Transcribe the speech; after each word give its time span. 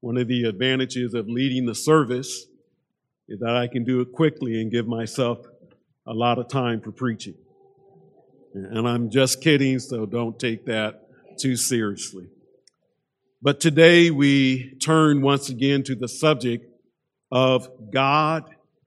One 0.00 0.16
of 0.16 0.28
the 0.28 0.44
advantages 0.44 1.12
of 1.12 1.28
leading 1.28 1.66
the 1.66 1.74
service 1.74 2.46
is 3.28 3.38
that 3.40 3.54
I 3.54 3.68
can 3.68 3.84
do 3.84 4.00
it 4.00 4.12
quickly 4.12 4.60
and 4.60 4.70
give 4.70 4.86
myself 4.86 5.38
a 6.06 6.14
lot 6.14 6.38
of 6.38 6.48
time 6.48 6.80
for 6.80 6.90
preaching. 6.90 7.34
And 8.54 8.88
I'm 8.88 9.10
just 9.10 9.42
kidding, 9.42 9.78
so 9.78 10.06
don't 10.06 10.38
take 10.38 10.64
that 10.66 11.06
too 11.38 11.54
seriously. 11.54 12.28
But 13.42 13.60
today 13.60 14.10
we 14.10 14.74
turn 14.78 15.20
once 15.20 15.50
again 15.50 15.82
to 15.84 15.94
the 15.94 16.08
subject 16.08 16.66
of 17.30 17.68
God 17.92 18.44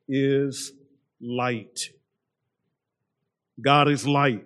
is 0.07 0.73
light. 1.21 1.89
God 3.63 3.87
is 3.87 4.05
light. 4.05 4.45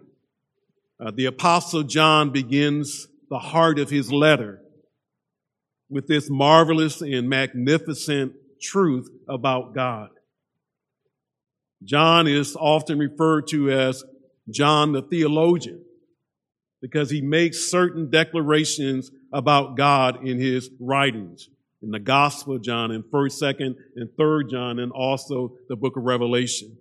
Uh, 0.99 1.11
the 1.11 1.25
apostle 1.25 1.83
John 1.83 2.31
begins 2.31 3.07
the 3.29 3.39
heart 3.39 3.79
of 3.79 3.89
his 3.89 4.11
letter 4.11 4.61
with 5.89 6.07
this 6.07 6.29
marvelous 6.29 7.01
and 7.01 7.29
magnificent 7.29 8.33
truth 8.61 9.09
about 9.27 9.73
God. 9.73 10.09
John 11.83 12.27
is 12.27 12.55
often 12.55 12.97
referred 12.97 13.47
to 13.47 13.71
as 13.71 14.03
John 14.49 14.93
the 14.93 15.01
theologian 15.01 15.83
because 16.81 17.09
he 17.09 17.21
makes 17.21 17.69
certain 17.69 18.09
declarations 18.09 19.11
about 19.31 19.77
God 19.77 20.25
in 20.25 20.39
his 20.39 20.69
writings 20.79 21.49
in 21.81 21.91
the 21.91 21.99
Gospel 21.99 22.55
of 22.55 22.63
John, 22.63 22.91
in 22.91 23.03
1st, 23.03 23.41
2nd, 23.41 23.75
and 23.95 24.09
3rd 24.19 24.49
John, 24.49 24.79
and 24.79 24.91
also 24.91 25.53
the 25.69 25.75
book 25.75 25.95
of 25.95 26.03
Revelation. 26.03 26.77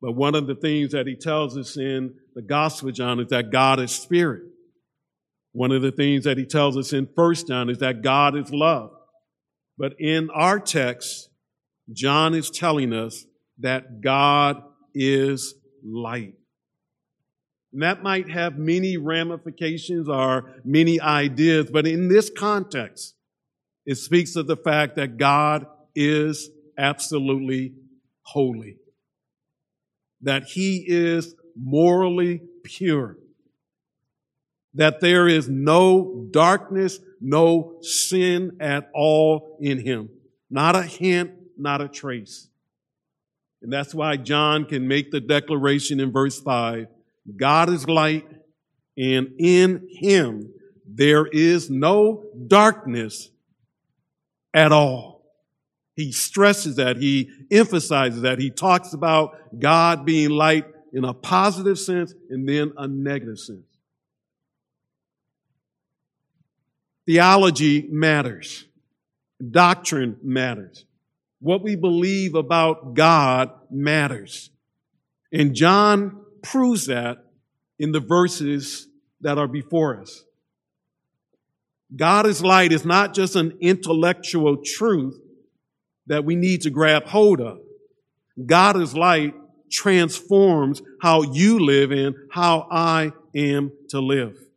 But 0.00 0.12
one 0.12 0.34
of 0.34 0.46
the 0.46 0.54
things 0.54 0.92
that 0.92 1.06
he 1.06 1.16
tells 1.16 1.56
us 1.56 1.76
in 1.76 2.14
the 2.34 2.42
Gospel 2.42 2.90
of 2.90 2.94
John 2.94 3.18
is 3.20 3.28
that 3.28 3.50
God 3.50 3.80
is 3.80 3.90
spirit. 3.90 4.42
One 5.52 5.72
of 5.72 5.82
the 5.82 5.92
things 5.92 6.24
that 6.24 6.38
he 6.38 6.44
tells 6.44 6.76
us 6.76 6.92
in 6.92 7.06
1st 7.06 7.48
John 7.48 7.70
is 7.70 7.78
that 7.78 8.02
God 8.02 8.36
is 8.36 8.52
love. 8.52 8.90
But 9.76 9.94
in 9.98 10.28
our 10.30 10.58
text, 10.58 11.30
John 11.92 12.34
is 12.34 12.50
telling 12.50 12.92
us 12.92 13.24
that 13.58 14.00
God 14.00 14.62
is 14.94 15.54
light. 15.84 16.34
And 17.72 17.82
that 17.82 18.02
might 18.02 18.30
have 18.30 18.58
many 18.58 18.96
ramifications 18.96 20.08
or 20.08 20.54
many 20.64 21.00
ideas, 21.00 21.70
but 21.70 21.86
in 21.86 22.08
this 22.08 22.30
context, 22.30 23.14
it 23.84 23.96
speaks 23.96 24.36
of 24.36 24.46
the 24.46 24.56
fact 24.56 24.96
that 24.96 25.16
God 25.16 25.66
is 25.94 26.50
absolutely 26.76 27.74
holy. 28.22 28.76
That 30.22 30.44
he 30.44 30.84
is 30.86 31.34
morally 31.56 32.42
pure. 32.64 33.16
That 34.78 35.00
there 35.00 35.28
is 35.28 35.48
no 35.48 36.26
darkness, 36.30 36.98
no 37.20 37.78
sin 37.82 38.56
at 38.60 38.90
all 38.94 39.58
in 39.60 39.78
him. 39.78 40.08
Not 40.50 40.74
a 40.74 40.82
hint, 40.82 41.32
not 41.58 41.80
a 41.80 41.88
trace. 41.88 42.48
And 43.60 43.72
that's 43.72 43.94
why 43.94 44.16
John 44.16 44.64
can 44.64 44.88
make 44.88 45.10
the 45.10 45.20
declaration 45.20 46.00
in 46.00 46.12
verse 46.12 46.40
5 46.40 46.86
God 47.36 47.68
is 47.68 47.86
light, 47.86 48.26
and 48.96 49.34
in 49.38 49.86
him 49.90 50.50
there 50.86 51.26
is 51.26 51.68
no 51.68 52.24
darkness 52.46 53.30
at 54.54 54.72
all. 54.72 55.18
He 55.94 56.12
stresses 56.12 56.76
that. 56.76 56.96
He 56.96 57.28
emphasizes 57.50 58.22
that. 58.22 58.38
He 58.38 58.50
talks 58.50 58.92
about 58.94 59.58
God 59.58 60.06
being 60.06 60.30
light 60.30 60.64
in 60.92 61.04
a 61.04 61.12
positive 61.12 61.78
sense 61.78 62.14
and 62.30 62.48
then 62.48 62.72
a 62.76 62.88
negative 62.88 63.38
sense. 63.38 63.66
Theology 67.08 67.88
matters. 67.90 68.66
Doctrine 69.50 70.18
matters. 70.22 70.84
What 71.40 71.62
we 71.62 71.74
believe 71.74 72.34
about 72.34 72.92
God 72.92 73.50
matters. 73.70 74.50
And 75.32 75.54
John 75.54 76.20
proves 76.42 76.88
that 76.88 77.24
in 77.78 77.92
the 77.92 78.00
verses 78.00 78.88
that 79.22 79.38
are 79.38 79.48
before 79.48 80.02
us. 80.02 80.22
God 81.96 82.26
is 82.26 82.44
light 82.44 82.72
is 82.72 82.84
not 82.84 83.14
just 83.14 83.36
an 83.36 83.56
intellectual 83.62 84.58
truth 84.62 85.18
that 86.08 86.26
we 86.26 86.36
need 86.36 86.60
to 86.62 86.70
grab 86.70 87.06
hold 87.06 87.40
of. 87.40 87.58
God 88.44 88.78
is 88.78 88.94
light 88.94 89.32
transforms 89.72 90.82
how 91.00 91.22
you 91.22 91.58
live 91.58 91.90
and 91.90 92.14
how 92.30 92.68
I 92.70 93.12
am 93.34 93.72
to 93.88 94.00
live. 94.00 94.47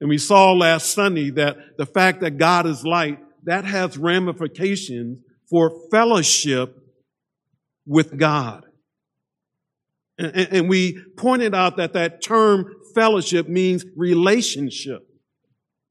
And 0.00 0.08
we 0.10 0.18
saw 0.18 0.52
last 0.52 0.92
Sunday 0.92 1.30
that 1.30 1.78
the 1.78 1.86
fact 1.86 2.20
that 2.20 2.38
God 2.38 2.66
is 2.66 2.84
light, 2.84 3.18
that 3.44 3.64
has 3.64 3.96
ramifications 3.96 5.20
for 5.48 5.88
fellowship 5.90 6.76
with 7.86 8.18
God. 8.18 8.64
And, 10.18 10.34
and 10.34 10.68
we 10.68 10.98
pointed 11.16 11.54
out 11.54 11.76
that 11.76 11.92
that 11.94 12.22
term 12.22 12.74
fellowship 12.94 13.48
means 13.48 13.84
relationship. 13.96 15.06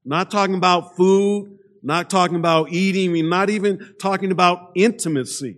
Not 0.03 0.29
talking 0.29 0.55
about 0.55 0.95
food, 0.95 1.57
not 1.81 2.09
talking 2.09 2.35
about 2.35 2.71
eating, 2.71 3.11
mean, 3.11 3.29
not 3.29 3.49
even 3.49 3.95
talking 3.99 4.31
about 4.31 4.71
intimacy. 4.75 5.57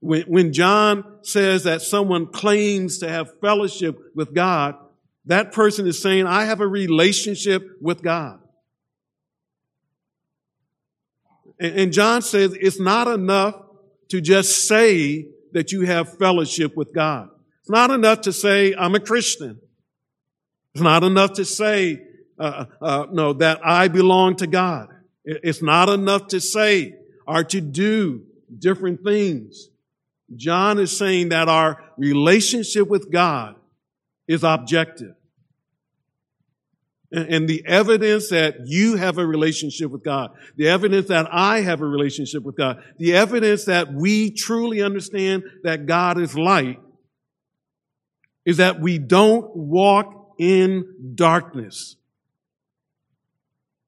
When, 0.00 0.22
when 0.22 0.52
John 0.52 1.18
says 1.22 1.64
that 1.64 1.82
someone 1.82 2.26
claims 2.26 2.98
to 2.98 3.08
have 3.08 3.40
fellowship 3.40 3.98
with 4.14 4.34
God, 4.34 4.76
that 5.26 5.52
person 5.52 5.86
is 5.86 6.00
saying, 6.00 6.26
I 6.26 6.44
have 6.44 6.60
a 6.60 6.66
relationship 6.66 7.62
with 7.80 8.02
God. 8.02 8.40
And, 11.58 11.92
John 11.92 12.20
says 12.20 12.56
it's 12.60 12.80
not 12.80 13.06
enough 13.06 13.54
to 14.08 14.20
just 14.20 14.66
say 14.66 15.28
that 15.52 15.72
you 15.72 15.82
have 15.86 16.18
fellowship 16.18 16.76
with 16.76 16.92
God. 16.92 17.30
It's 17.60 17.70
not 17.70 17.90
enough 17.90 18.22
to 18.22 18.32
say, 18.32 18.74
I'm 18.74 18.94
a 18.94 19.00
Christian. 19.00 19.60
It's 20.74 20.82
not 20.82 21.04
enough 21.04 21.34
to 21.34 21.44
say 21.44 22.02
uh, 22.38 22.64
uh, 22.80 23.06
no, 23.12 23.32
that 23.34 23.60
I 23.64 23.88
belong 23.88 24.36
to 24.36 24.46
God. 24.46 24.88
It's 25.24 25.62
not 25.62 25.88
enough 25.88 26.28
to 26.28 26.40
say 26.40 26.96
or 27.26 27.44
to 27.44 27.60
do 27.60 28.24
different 28.58 29.02
things. 29.02 29.68
John 30.34 30.78
is 30.78 30.94
saying 30.96 31.30
that 31.30 31.48
our 31.48 31.82
relationship 31.96 32.88
with 32.88 33.10
God 33.10 33.54
is 34.26 34.44
objective. 34.44 35.14
And 37.12 37.48
the 37.48 37.64
evidence 37.64 38.30
that 38.30 38.66
you 38.66 38.96
have 38.96 39.18
a 39.18 39.26
relationship 39.26 39.90
with 39.90 40.02
God, 40.02 40.32
the 40.56 40.68
evidence 40.68 41.08
that 41.08 41.28
I 41.30 41.60
have 41.60 41.80
a 41.80 41.86
relationship 41.86 42.42
with 42.42 42.56
God, 42.56 42.82
the 42.98 43.14
evidence 43.14 43.66
that 43.66 43.92
we 43.92 44.32
truly 44.32 44.82
understand 44.82 45.44
that 45.62 45.86
God 45.86 46.18
is 46.18 46.36
light 46.36 46.80
is 48.44 48.56
that 48.56 48.80
we 48.80 48.98
don't 48.98 49.54
walk 49.54 50.34
in 50.38 51.12
darkness. 51.14 51.96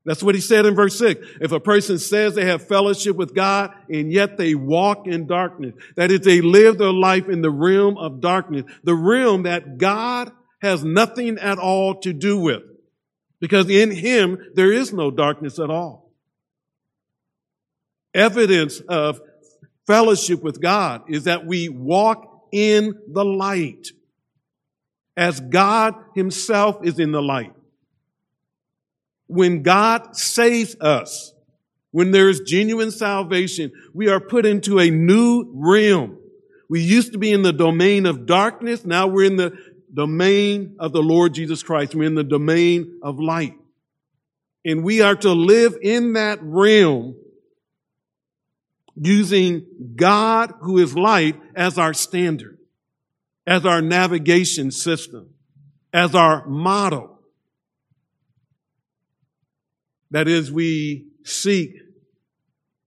That's 0.06 0.22
what 0.22 0.37
he 0.37 0.41
said 0.41 0.67
in 0.67 0.77
verse 0.77 0.97
6. 0.99 1.21
If 1.41 1.50
a 1.50 1.59
person 1.59 1.99
says 1.99 2.34
they 2.34 2.44
have 2.47 2.69
fellowship 2.69 3.17
with 3.17 3.34
God 3.34 3.72
and 3.91 4.12
yet 4.12 4.39
they 4.39 4.55
walk 4.55 5.09
in 5.09 5.27
darkness, 5.27 5.75
that 5.97 6.12
is, 6.12 6.21
they 6.21 6.41
live 6.41 6.78
their 6.78 6.93
life 6.93 7.28
in 7.28 7.43
the 7.43 7.50
realm 7.50 7.99
of 7.99 8.21
darkness, 8.21 8.65
the 8.84 8.95
realm 8.95 9.43
that 9.43 9.78
God 9.78 10.31
has 10.62 10.84
nothing 10.84 11.39
at 11.39 11.59
all 11.59 11.97
to 12.03 12.12
do 12.12 12.39
with. 12.39 12.62
Because 13.41 13.69
in 13.69 13.91
him, 13.91 14.39
there 14.55 14.72
is 14.72 14.93
no 14.93 15.11
darkness 15.11 15.59
at 15.59 15.71
all. 15.71 16.12
Evidence 18.15 18.78
of 18.89 19.21
fellowship 19.89 20.41
with 20.41 20.62
God 20.62 21.03
is 21.09 21.25
that 21.25 21.47
we 21.47 21.69
walk 21.69 22.47
in 22.53 22.95
the 23.12 23.25
light 23.25 23.89
as 25.16 25.41
God 25.41 25.95
himself 26.15 26.78
is 26.84 27.00
in 27.00 27.11
the 27.11 27.21
light 27.21 27.56
when 29.27 29.63
God 29.63 30.17
saves 30.17 30.77
us, 30.81 31.33
when 31.91 32.11
there 32.11 32.28
is 32.28 32.41
genuine 32.41 32.91
salvation, 32.91 33.73
we 33.95 34.09
are 34.09 34.21
put 34.21 34.47
into 34.47 34.78
a 34.78 34.91
new 34.91 35.51
realm. 35.55 36.19
We 36.69 36.83
used 36.83 37.13
to 37.13 37.19
be 37.19 37.33
in 37.33 37.43
the 37.43 37.53
domain 37.53 38.07
of 38.07 38.27
darkness. 38.27 38.84
Now 38.84 39.07
we're 39.07 39.27
in 39.27 39.37
the 39.37 39.57
domain 39.93 40.77
of 40.78 40.93
the 40.93 41.03
Lord 41.03 41.34
Jesus 41.34 41.63
Christ. 41.63 41.95
We're 41.95 42.07
in 42.07 42.15
the 42.15 42.25
domain 42.25 43.01
of 43.03 43.19
light. 43.19 43.55
And 44.65 44.84
we 44.84 45.01
are 45.01 45.15
to 45.15 45.33
live 45.33 45.77
in 45.81 46.15
that 46.15 46.41
realm 46.43 47.17
using 48.97 49.67
God 49.95 50.55
who 50.61 50.79
is 50.79 50.97
light 50.97 51.41
as 51.55 51.79
our 51.79 51.95
standard, 51.95 52.59
as 53.47 53.65
our 53.65 53.81
navigation 53.81 54.71
system, 54.71 55.31
as 55.93 56.15
our 56.15 56.47
model. 56.47 57.16
That 60.16 60.28
is, 60.28 60.51
we 60.51 61.09
seek 61.24 61.77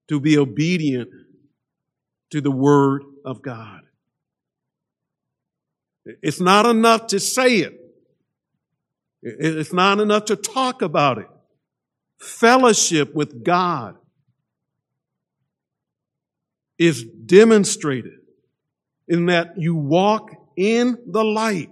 to 0.07 0.19
be 0.19 0.35
obedient 0.35 1.11
to 2.31 2.41
the 2.41 2.49
Word 2.49 3.03
of 3.23 3.43
God. 3.43 3.81
It's 6.23 6.39
not 6.39 6.65
enough 6.65 7.05
to 7.05 7.19
say 7.19 7.57
it. 7.57 7.79
It's 9.21 9.71
not 9.71 9.99
enough 9.99 10.25
to 10.25 10.35
talk 10.35 10.81
about 10.81 11.19
it. 11.19 11.27
fellowship 12.17 13.13
with 13.13 13.43
God 13.43 13.95
is 16.79 17.03
demonstrated 17.03 18.21
in 19.07 19.27
that 19.27 19.53
you 19.55 19.75
walk 19.75 20.31
in 20.57 20.97
the 21.05 21.23
light. 21.23 21.69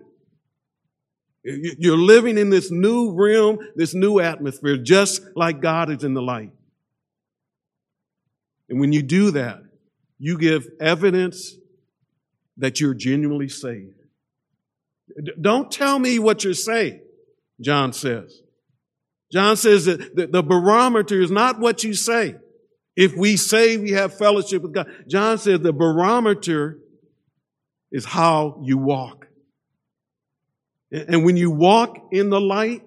You're 1.47 1.97
living 1.97 2.37
in 2.37 2.49
this 2.49 2.71
new 2.71 3.13
realm, 3.13 3.59
this 3.75 3.93
new 3.93 4.19
atmosphere, 4.19 4.75
just 4.75 5.21
like 5.33 5.61
God 5.61 5.89
is 5.89 6.03
in 6.03 6.13
the 6.13 6.21
light. 6.21 6.51
And 8.69 8.81
when 8.81 8.91
you 8.91 9.01
do 9.01 9.31
that, 9.31 9.61
you 10.19 10.37
give 10.37 10.67
evidence 10.81 11.55
that 12.57 12.81
you're 12.81 12.93
genuinely 12.93 13.47
saved. 13.47 13.93
Don't 15.39 15.71
tell 15.71 15.97
me 15.97 16.19
what 16.19 16.43
you're 16.43 16.53
saying, 16.53 16.99
John 17.61 17.93
says. 17.93 18.41
John 19.31 19.55
says 19.55 19.85
that 19.85 20.29
the 20.31 20.43
barometer 20.43 21.21
is 21.21 21.31
not 21.31 21.59
what 21.59 21.83
you 21.83 21.93
say. 21.93 22.35
If 22.97 23.15
we 23.15 23.37
say 23.37 23.77
we 23.77 23.91
have 23.91 24.17
fellowship 24.17 24.63
with 24.63 24.73
God, 24.73 24.87
John 25.07 25.37
says 25.37 25.61
the 25.61 25.71
barometer 25.71 26.79
is 27.91 28.03
how 28.03 28.61
you 28.63 28.77
walk. 28.77 29.16
And 30.91 31.25
when 31.25 31.37
you 31.37 31.51
walk 31.51 32.09
in 32.11 32.29
the 32.29 32.39
light, 32.39 32.83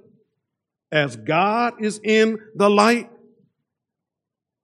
as 0.91 1.17
God 1.17 1.85
is 1.85 2.01
in 2.03 2.39
the 2.55 2.71
light, 2.71 3.11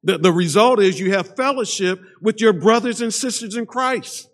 the, 0.03 0.19
the 0.19 0.33
result 0.33 0.81
is 0.81 0.99
you 0.99 1.12
have 1.12 1.37
fellowship 1.37 2.00
with 2.21 2.41
your 2.41 2.53
brothers 2.53 3.00
and 3.00 3.12
sisters 3.12 3.56
in 3.56 3.67
Christ. 3.67 4.29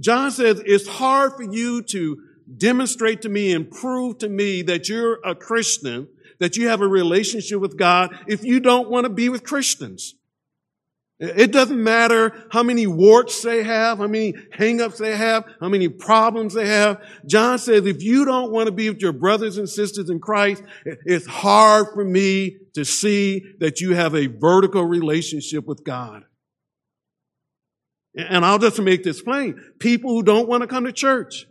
John 0.00 0.30
says 0.32 0.60
it's 0.66 0.88
hard 0.88 1.34
for 1.36 1.44
you 1.44 1.82
to 1.82 2.18
demonstrate 2.56 3.22
to 3.22 3.28
me 3.28 3.52
and 3.52 3.70
prove 3.70 4.18
to 4.18 4.28
me 4.28 4.62
that 4.62 4.88
you're 4.88 5.20
a 5.24 5.34
Christian, 5.34 6.08
that 6.40 6.56
you 6.56 6.68
have 6.68 6.80
a 6.80 6.88
relationship 6.88 7.60
with 7.60 7.76
God 7.76 8.16
if 8.26 8.44
you 8.44 8.58
don't 8.58 8.90
want 8.90 9.04
to 9.04 9.10
be 9.10 9.28
with 9.28 9.44
Christians. 9.44 10.15
It 11.18 11.50
doesn't 11.50 11.82
matter 11.82 12.46
how 12.50 12.62
many 12.62 12.86
warts 12.86 13.40
they 13.40 13.62
have, 13.62 13.98
how 13.98 14.06
many 14.06 14.34
hangups 14.58 14.98
they 14.98 15.16
have, 15.16 15.44
how 15.60 15.68
many 15.70 15.88
problems 15.88 16.52
they 16.52 16.66
have. 16.66 17.00
John 17.24 17.58
says, 17.58 17.86
if 17.86 18.02
you 18.02 18.26
don't 18.26 18.52
want 18.52 18.66
to 18.66 18.72
be 18.72 18.90
with 18.90 19.00
your 19.00 19.14
brothers 19.14 19.56
and 19.56 19.66
sisters 19.66 20.10
in 20.10 20.20
Christ, 20.20 20.62
it's 20.84 21.26
hard 21.26 21.86
for 21.94 22.04
me 22.04 22.58
to 22.74 22.84
see 22.84 23.42
that 23.60 23.80
you 23.80 23.94
have 23.94 24.14
a 24.14 24.26
vertical 24.26 24.84
relationship 24.84 25.66
with 25.66 25.84
God. 25.84 26.24
And 28.14 28.44
I'll 28.44 28.58
just 28.58 28.78
make 28.78 29.02
this 29.02 29.22
plain. 29.22 29.58
People 29.78 30.10
who 30.10 30.22
don't 30.22 30.48
want 30.48 30.62
to 30.62 30.66
come 30.66 30.84
to 30.84 30.92
church, 30.92 31.46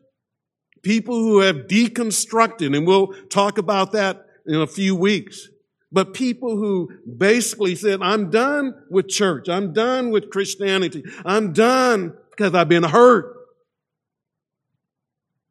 people 0.83 1.15
who 1.15 1.39
have 1.39 1.67
deconstructed, 1.67 2.77
and 2.77 2.85
we'll 2.85 3.13
talk 3.29 3.57
about 3.57 3.93
that 3.93 4.27
in 4.45 4.61
a 4.61 4.67
few 4.67 4.95
weeks. 4.95 5.49
But 5.91 6.13
people 6.13 6.57
who 6.57 6.89
basically 7.17 7.75
said, 7.75 8.01
I'm 8.01 8.29
done 8.29 8.73
with 8.89 9.07
church. 9.07 9.47
I'm 9.47 9.71
done 9.71 10.11
with 10.11 10.29
Christianity. 10.29 11.03
I'm 11.23 11.53
done 11.53 12.13
because 12.31 12.53
I've 12.53 12.69
been 12.69 12.83
hurt. 12.83 13.33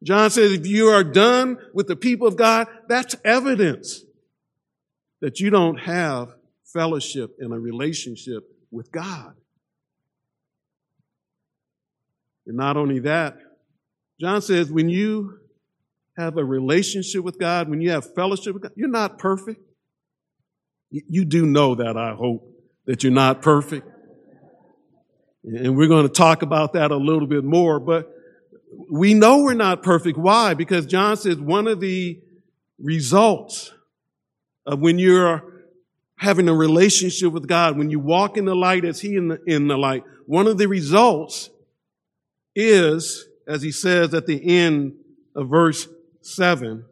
John 0.03 0.29
says, 0.29 0.51
if 0.51 0.67
you 0.67 0.89
are 0.89 1.03
done 1.03 1.57
with 1.73 1.87
the 1.87 1.95
people 1.95 2.27
of 2.27 2.35
God, 2.35 2.67
that's 2.87 3.15
evidence 3.25 4.03
that 5.21 5.39
you 5.39 5.49
don't 5.49 5.79
have 5.79 6.35
fellowship 6.63 7.37
and 7.39 7.51
a 7.51 7.57
relationship 7.57 8.43
with 8.69 8.91
God. 8.91 9.33
And 12.45 12.57
not 12.57 12.77
only 12.77 12.99
that, 12.99 13.37
John 14.19 14.41
says, 14.41 14.69
when 14.69 14.89
you 14.89 15.39
have 16.17 16.37
a 16.37 16.45
relationship 16.45 17.23
with 17.23 17.39
God, 17.39 17.69
when 17.69 17.81
you 17.81 17.89
have 17.89 18.13
fellowship 18.13 18.53
with 18.53 18.63
God, 18.63 18.73
you're 18.75 18.87
not 18.87 19.17
perfect. 19.17 19.59
You 20.91 21.25
do 21.25 21.45
know 21.45 21.75
that, 21.75 21.97
I 21.97 22.13
hope, 22.13 22.49
that 22.85 23.03
you're 23.03 23.11
not 23.11 23.41
perfect. 23.41 23.87
And 25.43 25.75
we're 25.75 25.87
going 25.87 26.07
to 26.07 26.13
talk 26.13 26.41
about 26.41 26.73
that 26.73 26.91
a 26.91 26.97
little 26.97 27.27
bit 27.27 27.43
more, 27.43 27.79
but 27.79 28.11
we 28.91 29.13
know 29.13 29.43
we're 29.43 29.53
not 29.53 29.83
perfect. 29.83 30.17
Why? 30.17 30.53
Because 30.53 30.85
John 30.85 31.17
says 31.17 31.37
one 31.37 31.67
of 31.67 31.79
the 31.79 32.19
results 32.79 33.73
of 34.65 34.79
when 34.79 34.99
you're 34.99 35.43
having 36.17 36.49
a 36.49 36.53
relationship 36.53 37.31
with 37.31 37.47
God, 37.47 37.77
when 37.77 37.89
you 37.89 37.99
walk 37.99 38.37
in 38.37 38.45
the 38.45 38.55
light 38.55 38.85
as 38.85 39.01
He 39.01 39.15
in 39.15 39.29
the, 39.29 39.39
in 39.45 39.67
the 39.67 39.77
light, 39.77 40.03
one 40.25 40.47
of 40.47 40.57
the 40.57 40.67
results 40.67 41.49
is, 42.55 43.27
as 43.47 43.61
He 43.61 43.71
says 43.71 44.13
at 44.13 44.25
the 44.25 44.57
end 44.57 44.93
of 45.35 45.49
verse 45.49 45.87
7, 46.21 46.85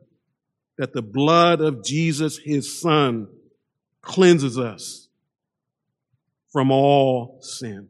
that 0.78 0.94
the 0.94 1.01
blood 1.01 1.62
of 1.62 1.84
Jesus, 1.84 2.38
His 2.38 2.80
Son, 2.80 3.28
cleanses 4.03 4.59
us 4.59 5.07
from 6.51 6.69
all 6.69 7.39
sin. 7.41 7.89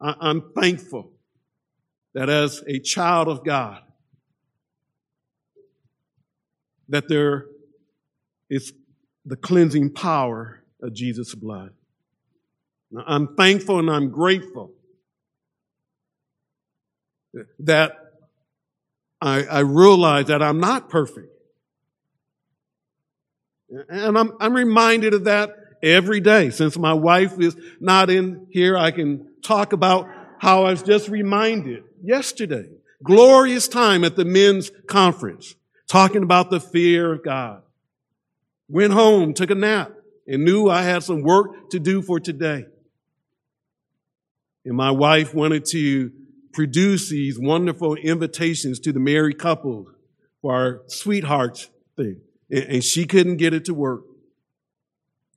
I'm 0.00 0.52
thankful 0.52 1.12
that 2.14 2.28
as 2.28 2.62
a 2.66 2.80
child 2.80 3.28
of 3.28 3.44
God, 3.44 3.82
that 6.88 7.08
there 7.08 7.46
is 8.48 8.72
the 9.24 9.36
cleansing 9.36 9.92
power 9.92 10.64
of 10.82 10.94
Jesus' 10.94 11.34
blood. 11.34 11.70
Now, 12.90 13.04
I'm 13.06 13.36
thankful 13.36 13.78
and 13.78 13.90
I'm 13.90 14.10
grateful 14.10 14.72
that 17.58 17.92
I, 19.20 19.44
I 19.44 19.58
realize 19.60 20.26
that 20.26 20.42
I'm 20.42 20.60
not 20.60 20.88
perfect. 20.88 21.37
And 23.70 24.16
I'm, 24.16 24.32
I'm 24.40 24.54
reminded 24.54 25.14
of 25.14 25.24
that 25.24 25.50
every 25.82 26.20
day. 26.20 26.50
Since 26.50 26.78
my 26.78 26.94
wife 26.94 27.38
is 27.38 27.56
not 27.80 28.10
in 28.10 28.46
here, 28.50 28.76
I 28.76 28.90
can 28.90 29.28
talk 29.42 29.72
about 29.72 30.08
how 30.38 30.64
I 30.64 30.70
was 30.70 30.82
just 30.82 31.08
reminded 31.08 31.84
yesterday. 32.02 32.68
Glorious 33.02 33.68
time 33.68 34.04
at 34.04 34.16
the 34.16 34.24
men's 34.24 34.70
conference, 34.86 35.54
talking 35.86 36.22
about 36.22 36.50
the 36.50 36.60
fear 36.60 37.12
of 37.12 37.24
God. 37.24 37.62
Went 38.68 38.92
home, 38.92 39.34
took 39.34 39.50
a 39.50 39.54
nap, 39.54 39.92
and 40.26 40.44
knew 40.44 40.68
I 40.68 40.82
had 40.82 41.02
some 41.02 41.22
work 41.22 41.70
to 41.70 41.78
do 41.78 42.02
for 42.02 42.20
today. 42.20 42.66
And 44.64 44.76
my 44.76 44.90
wife 44.90 45.34
wanted 45.34 45.64
to 45.66 46.10
produce 46.52 47.08
these 47.08 47.38
wonderful 47.38 47.94
invitations 47.94 48.80
to 48.80 48.92
the 48.92 49.00
married 49.00 49.38
couples 49.38 49.88
for 50.42 50.54
our 50.54 50.82
sweethearts 50.86 51.70
thing 51.96 52.20
and 52.50 52.82
she 52.82 53.06
couldn't 53.06 53.36
get 53.36 53.54
it 53.54 53.66
to 53.66 53.74
work. 53.74 54.02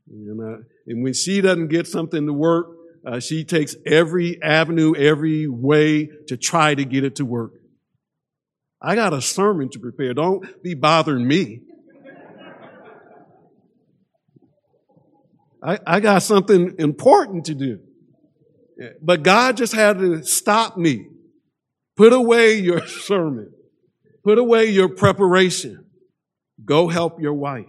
And, 0.09 0.41
uh, 0.41 0.57
and 0.87 1.03
when 1.03 1.13
she 1.13 1.41
doesn't 1.41 1.67
get 1.67 1.87
something 1.87 2.25
to 2.25 2.33
work, 2.33 2.67
uh, 3.05 3.19
she 3.19 3.43
takes 3.43 3.75
every 3.85 4.41
avenue, 4.41 4.93
every 4.95 5.47
way 5.47 6.09
to 6.27 6.37
try 6.37 6.75
to 6.75 6.85
get 6.85 7.03
it 7.03 7.15
to 7.17 7.25
work. 7.25 7.53
I 8.81 8.95
got 8.95 9.13
a 9.13 9.21
sermon 9.21 9.69
to 9.69 9.79
prepare. 9.79 10.13
Don't 10.13 10.63
be 10.63 10.73
bothering 10.73 11.27
me. 11.27 11.61
I, 15.63 15.79
I 15.85 15.99
got 15.99 16.23
something 16.23 16.75
important 16.79 17.45
to 17.45 17.55
do. 17.55 17.79
But 19.01 19.21
God 19.21 19.57
just 19.57 19.73
had 19.73 19.99
to 19.99 20.23
stop 20.23 20.77
me. 20.77 21.07
Put 21.95 22.13
away 22.13 22.55
your 22.55 22.87
sermon. 22.87 23.51
Put 24.23 24.39
away 24.39 24.65
your 24.65 24.89
preparation. 24.89 25.85
Go 26.63 26.87
help 26.87 27.21
your 27.21 27.33
wife. 27.33 27.65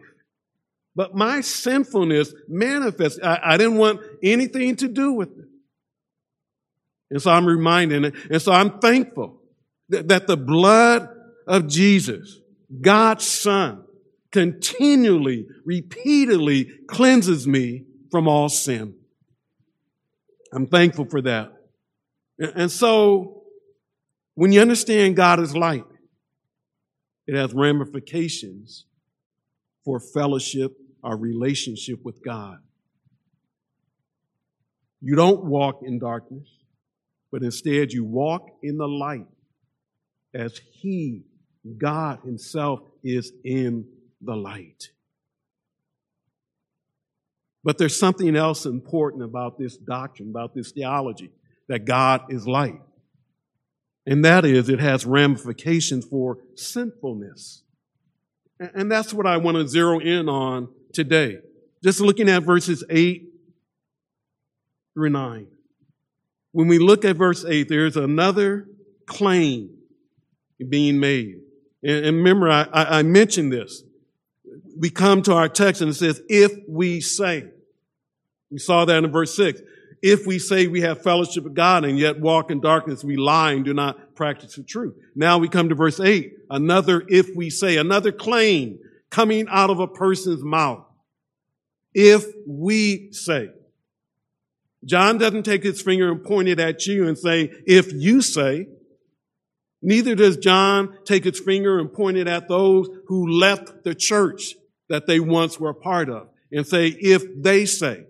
But 0.95 1.15
my 1.15 1.41
sinfulness 1.41 2.35
manifests. 2.49 3.19
I, 3.23 3.41
I 3.43 3.57
didn't 3.57 3.79
want 3.79 4.01
anything 4.23 4.77
to 4.77 4.89
do 4.89 5.13
with 5.13 5.31
it. 5.31 5.47
And 7.11 7.21
so 7.21 7.31
I'm 7.31 7.47
reminding 7.47 8.05
it. 8.05 8.15
And 8.31 8.41
so 8.41 8.53
I'm 8.53 8.79
thankful 8.79 9.41
that, 9.89 10.09
that 10.09 10.27
the 10.27 10.37
blood 10.37 11.09
of 11.47 11.67
Jesus, 11.67 12.39
God's 12.81 13.27
son, 13.27 13.85
continually, 14.31 15.47
repeatedly 15.65 16.71
cleanses 16.89 17.47
me 17.47 17.85
from 18.11 18.29
all 18.29 18.49
sin. 18.49 18.95
I'm 20.53 20.67
thankful 20.67 21.07
for 21.07 21.23
that. 21.23 21.53
And 22.39 22.71
so 22.71 23.45
when 24.35 24.53
you 24.53 24.61
understand 24.61 25.17
God 25.17 25.41
is 25.41 25.57
light, 25.57 25.85
it 27.26 27.37
has 27.37 27.52
ramifications 27.55 28.87
for 29.85 30.00
fellowship, 30.00 30.76
our 31.02 31.17
relationship 31.17 32.05
with 32.05 32.23
God. 32.25 32.59
You 35.00 35.17
don't 35.17 35.45
walk 35.45 35.81
in 35.83 35.99
darkness, 35.99 36.49
but 37.31 37.43
instead 37.43 37.93
you 37.93 38.05
walk 38.05 38.49
in 38.62 38.76
the 38.79 38.87
light 38.87 39.26
as 40.35 40.61
He, 40.73 41.25
God 41.79 42.21
Himself, 42.25 42.81
is 43.02 43.33
in 43.45 43.87
the 44.21 44.37
light. 44.37 44.91
But 47.64 47.79
there's 47.79 47.99
something 47.99 48.37
else 48.37 48.64
important 48.64 49.23
about 49.23 49.59
this 49.59 49.76
doctrine, 49.76 50.31
about 50.31 50.55
this 50.55 50.73
theology, 50.73 51.31
that 51.69 51.85
God 51.85 52.23
is 52.29 52.47
light. 52.47 52.81
And 54.06 54.25
that 54.25 54.44
is, 54.44 54.68
it 54.68 54.80
has 54.80 55.06
ramifications 55.06 56.04
for 56.04 56.38
sinfulness. 56.54 57.62
And 58.75 58.90
that's 58.90 59.12
what 59.12 59.26
I 59.26 59.37
want 59.37 59.56
to 59.56 59.68
zero 59.68 59.99
in 59.99 60.28
on 60.28 60.68
today. 60.92 61.38
Just 61.82 62.00
looking 62.00 62.28
at 62.28 62.42
verses 62.42 62.85
8 62.88 63.28
through 64.94 65.11
9. 65.11 65.47
When 66.52 66.68
we 66.68 66.78
look 66.78 67.04
at 67.04 67.16
verse 67.16 67.44
8, 67.44 67.68
there's 67.68 67.97
another 67.97 68.68
claim 69.06 69.71
being 70.68 71.00
made. 71.00 71.40
And, 71.82 72.16
remember, 72.16 72.49
I, 72.49 72.68
I 72.73 73.02
mentioned 73.02 73.52
this. 73.52 73.82
We 74.78 74.90
come 74.90 75.23
to 75.23 75.35
our 75.35 75.49
text 75.49 75.80
and 75.80 75.90
it 75.90 75.94
says, 75.94 76.21
if 76.28 76.52
we 76.68 77.00
say. 77.00 77.49
We 78.50 78.59
saw 78.59 78.85
that 78.85 79.02
in 79.02 79.11
verse 79.11 79.35
6. 79.35 79.61
If 80.02 80.26
we 80.26 80.40
say 80.40 80.66
we 80.66 80.80
have 80.80 81.02
fellowship 81.02 81.44
with 81.44 81.54
God 81.54 81.85
and 81.85 81.97
yet 81.97 82.18
walk 82.18 82.50
in 82.50 82.61
darkness, 82.61 83.04
we 83.04 83.16
lie 83.16 83.52
and 83.52 83.64
do 83.64 83.73
not 83.73 84.16
practice 84.16 84.56
the 84.56 84.64
truth. 84.64 84.94
Now 85.14 85.38
we 85.38 85.49
come 85.49 85.68
to 85.68 85.76
verse 85.76 86.00
8. 86.00 86.32
Another 86.50 87.04
if 87.09 87.28
we 87.37 87.50
say, 87.50 87.76
another 87.76 88.11
claim 88.11 88.80
coming 89.11 89.47
out 89.49 89.71
of 89.71 89.78
a 89.78 89.87
person's 89.87 90.42
mouth. 90.42 90.85
If 91.94 92.26
we 92.47 93.12
say. 93.12 93.50
John 94.85 95.18
doesn't 95.18 95.44
take 95.44 95.62
his 95.62 95.80
finger 95.80 96.11
and 96.11 96.25
point 96.25 96.49
it 96.49 96.59
at 96.59 96.85
you 96.87 97.06
and 97.06 97.16
say, 97.16 97.52
if 97.66 97.92
you 97.92 98.23
say. 98.23 98.66
Neither 99.82 100.16
does 100.16 100.37
John 100.37 100.97
take 101.04 101.25
his 101.25 101.38
finger 101.38 101.78
and 101.78 101.92
point 101.92 102.16
it 102.16 102.26
at 102.26 102.49
those 102.49 102.88
who 103.06 103.28
left 103.28 103.85
the 103.85 103.94
church 103.94 104.54
that 104.88 105.06
they 105.06 105.21
once 105.21 105.61
were 105.61 105.71
a 105.71 105.75
part 105.75 106.09
of 106.09 106.28
and 106.50 106.66
say, 106.66 106.88
if 106.88 107.23
they 107.40 107.66
say. 107.66 108.06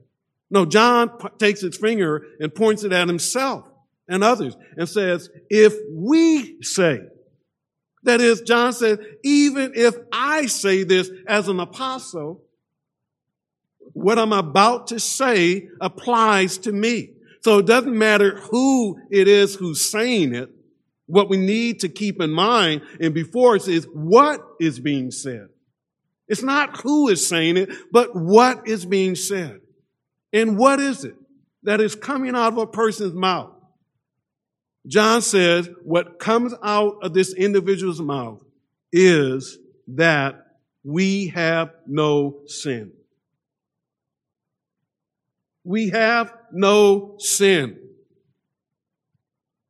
No, 0.52 0.66
John 0.66 1.10
takes 1.38 1.62
his 1.62 1.78
finger 1.78 2.26
and 2.38 2.54
points 2.54 2.84
it 2.84 2.92
at 2.92 3.08
himself 3.08 3.66
and 4.06 4.22
others 4.22 4.54
and 4.76 4.86
says, 4.86 5.30
if 5.48 5.74
we 5.90 6.62
say, 6.62 7.00
that 8.02 8.20
is, 8.20 8.42
John 8.42 8.74
said, 8.74 8.98
even 9.24 9.72
if 9.74 9.94
I 10.12 10.44
say 10.46 10.84
this 10.84 11.10
as 11.26 11.48
an 11.48 11.58
apostle, 11.58 12.44
what 13.94 14.18
I'm 14.18 14.34
about 14.34 14.88
to 14.88 15.00
say 15.00 15.70
applies 15.80 16.58
to 16.58 16.72
me. 16.72 17.14
So 17.40 17.58
it 17.58 17.66
doesn't 17.66 17.96
matter 17.96 18.38
who 18.38 18.98
it 19.10 19.28
is 19.28 19.54
who's 19.54 19.80
saying 19.80 20.34
it. 20.34 20.50
What 21.06 21.30
we 21.30 21.38
need 21.38 21.80
to 21.80 21.88
keep 21.88 22.20
in 22.20 22.30
mind 22.30 22.82
and 23.00 23.14
before 23.14 23.56
us 23.56 23.68
is 23.68 23.86
what 23.94 24.40
is 24.60 24.78
being 24.80 25.12
said. 25.12 25.48
It's 26.28 26.42
not 26.42 26.82
who 26.82 27.08
is 27.08 27.26
saying 27.26 27.56
it, 27.56 27.70
but 27.90 28.10
what 28.14 28.68
is 28.68 28.84
being 28.84 29.14
said. 29.14 29.60
And 30.32 30.56
what 30.56 30.80
is 30.80 31.04
it 31.04 31.14
that 31.62 31.80
is 31.80 31.94
coming 31.94 32.34
out 32.34 32.52
of 32.52 32.58
a 32.58 32.66
person's 32.66 33.14
mouth? 33.14 33.52
John 34.86 35.22
says 35.22 35.68
what 35.84 36.18
comes 36.18 36.54
out 36.62 36.98
of 37.02 37.14
this 37.14 37.32
individual's 37.34 38.00
mouth 38.00 38.42
is 38.92 39.58
that 39.88 40.46
we 40.84 41.28
have 41.28 41.70
no 41.86 42.40
sin. 42.46 42.92
We 45.64 45.90
have 45.90 46.32
no 46.52 47.16
sin. 47.18 47.78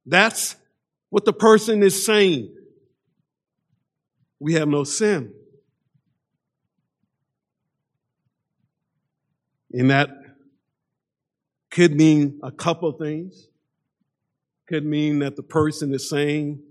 That's 0.07 0.57
what 1.11 1.25
the 1.25 1.33
person 1.33 1.83
is 1.83 2.07
saying. 2.07 2.55
We 4.41 4.55
have 4.55 4.69
no 4.69 4.85
sin. 4.85 5.35
And 9.73 9.91
that 9.91 10.11
could 11.73 11.97
mean 11.97 12.39
a 12.43 12.53
couple 12.53 12.89
of 12.89 12.99
things. 12.99 13.49
Could 14.69 14.85
mean 14.85 15.19
that 15.21 15.37
the 15.37 15.43
person 15.43 15.93
is 15.93 16.09
saying 16.09 16.63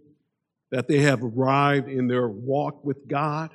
that 0.70 0.88
they 0.88 1.00
have 1.00 1.24
arrived 1.24 1.90
in 1.90 2.08
their 2.08 2.30
walk 2.30 2.86
with 2.86 3.08
God 3.08 3.50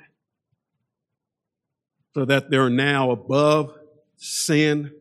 so 2.13 2.25
that 2.25 2.51
they're 2.51 2.69
now 2.69 3.11
above 3.11 3.73
sin. 4.17 4.91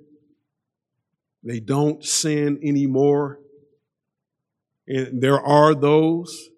They 1.42 1.60
don't 1.60 2.04
sin 2.04 2.60
anymore. 2.62 3.40
And 4.86 5.20
there 5.20 5.40
are 5.40 5.74
those 5.74 6.48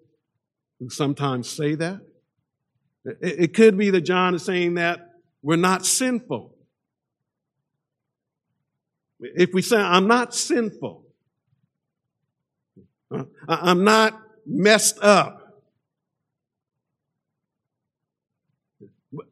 who 0.79 0.89
sometimes 0.89 1.49
say 1.49 1.75
that. 1.75 2.01
It 3.21 3.55
could 3.55 3.77
be 3.77 3.89
that 3.89 4.01
John 4.01 4.35
is 4.35 4.45
saying 4.45 4.75
that 4.75 5.15
we're 5.41 5.55
not 5.55 5.85
sinful. 5.85 6.53
If 9.19 9.53
we 9.53 9.61
say, 9.61 9.77
I'm 9.77 10.07
not 10.07 10.33
sinful, 10.33 11.05
I'm 13.47 13.83
not 13.83 14.19
messed 14.45 14.99
up. 15.01 15.35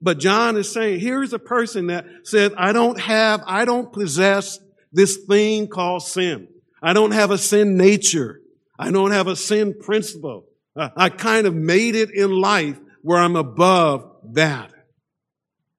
But 0.02 0.18
John 0.18 0.58
is 0.58 0.72
saying, 0.72 1.00
here's 1.00 1.34
a 1.34 1.40
person 1.40 1.88
that 1.88 2.06
says, 2.24 2.52
I 2.58 2.74
don't 2.74 3.00
have, 3.00 3.44
I 3.46 3.66
don't 3.66 3.94
possess 3.94 4.60
this 4.92 5.18
thing 5.28 5.68
called 5.68 6.04
sin. 6.04 6.48
I 6.82 6.94
don't 6.94 7.12
have 7.12 7.32
a 7.32 7.38
sin 7.38 7.78
nature. 7.78 8.42
I 8.80 8.92
don't 8.92 9.12
have 9.12 9.28
a 9.28 9.36
sin 9.36 9.76
principle. 9.80 10.46
I 10.76 11.10
kind 11.10 11.48
of 11.48 11.56
made 11.56 11.96
it 11.96 12.12
in 12.12 12.32
life 12.32 12.80
where 13.02 13.20
I'm 13.20 13.36
above 13.36 14.12
that. 14.34 14.72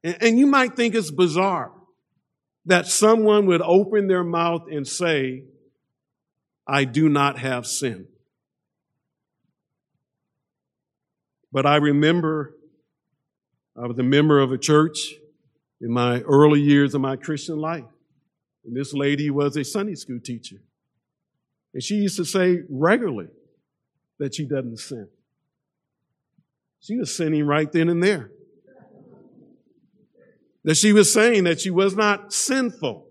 And 0.03 0.38
you 0.38 0.47
might 0.47 0.77
think 0.77 0.95
it's 0.95 1.11
bizarre 1.11 1.73
that 2.69 2.87
someone 2.87 3.47
would 3.47 3.63
open 3.63 4.09
their 4.09 4.23
mouth 4.23 4.67
and 4.71 4.87
say, 4.87 5.45
I 6.67 6.85
do 6.85 7.09
not 7.09 7.39
have 7.39 7.67
sin. 7.67 8.07
But 11.51 11.65
I 11.65 11.77
remember 11.77 12.55
I 13.75 13.87
was 13.87 13.99
a 13.99 14.03
member 14.03 14.39
of 14.39 14.53
a 14.53 14.59
church 14.59 15.15
in 15.81 15.91
my 15.91 16.21
early 16.21 16.61
years 16.61 16.95
of 16.95 17.01
my 17.01 17.17
Christian 17.17 17.57
life. 17.57 17.85
And 18.67 18.77
this 18.77 18.93
lady 18.93 19.31
was 19.31 19.57
a 19.57 19.65
Sunday 19.65 19.95
school 19.95 20.21
teacher. 20.23 20.57
And 21.73 21.83
she 21.83 21.95
used 21.95 22.17
to 22.17 22.25
say 22.27 22.59
regularly 22.69 23.29
that 24.19 24.35
she 24.35 24.45
doesn't 24.45 24.79
sin. 24.79 25.09
She 26.81 26.97
was 26.97 27.17
sinning 27.17 27.47
right 27.47 27.73
then 27.73 27.89
and 27.89 28.03
there 28.03 28.31
that 30.69 30.77
she 30.77 30.93
was 30.93 31.11
saying 31.11 31.45
that 31.45 31.59
she 31.59 31.71
was 31.71 31.97
not 31.97 32.31
sinful. 32.31 33.07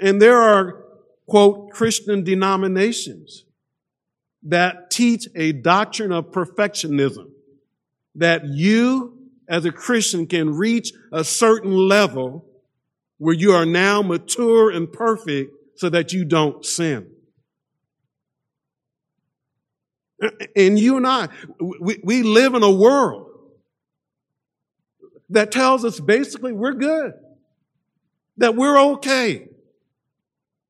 And 0.00 0.20
there 0.20 0.36
are, 0.36 0.84
quote, 1.28 1.70
Christian 1.70 2.24
denominations 2.24 3.44
that 4.42 4.90
teach 4.90 5.28
a 5.36 5.52
doctrine 5.52 6.10
of 6.10 6.32
perfectionism, 6.32 7.26
that 8.16 8.46
you 8.46 9.30
as 9.48 9.64
a 9.64 9.70
Christian 9.70 10.26
can 10.26 10.52
reach 10.52 10.92
a 11.12 11.22
certain 11.22 11.70
level 11.70 12.44
where 13.18 13.36
you 13.36 13.52
are 13.52 13.64
now 13.64 14.02
mature 14.02 14.72
and 14.72 14.92
perfect 14.92 15.52
so 15.76 15.88
that 15.88 16.12
you 16.12 16.24
don't 16.24 16.66
sin. 16.66 17.08
And 20.56 20.76
you 20.80 20.96
and 20.96 21.06
I, 21.06 21.28
we, 21.60 22.24
live 22.24 22.54
in 22.54 22.64
a 22.64 22.72
world 22.72 23.27
that 25.30 25.52
tells 25.52 25.84
us 25.84 26.00
basically 26.00 26.52
we're 26.52 26.74
good, 26.74 27.12
that 28.38 28.56
we're 28.56 28.78
okay, 28.92 29.48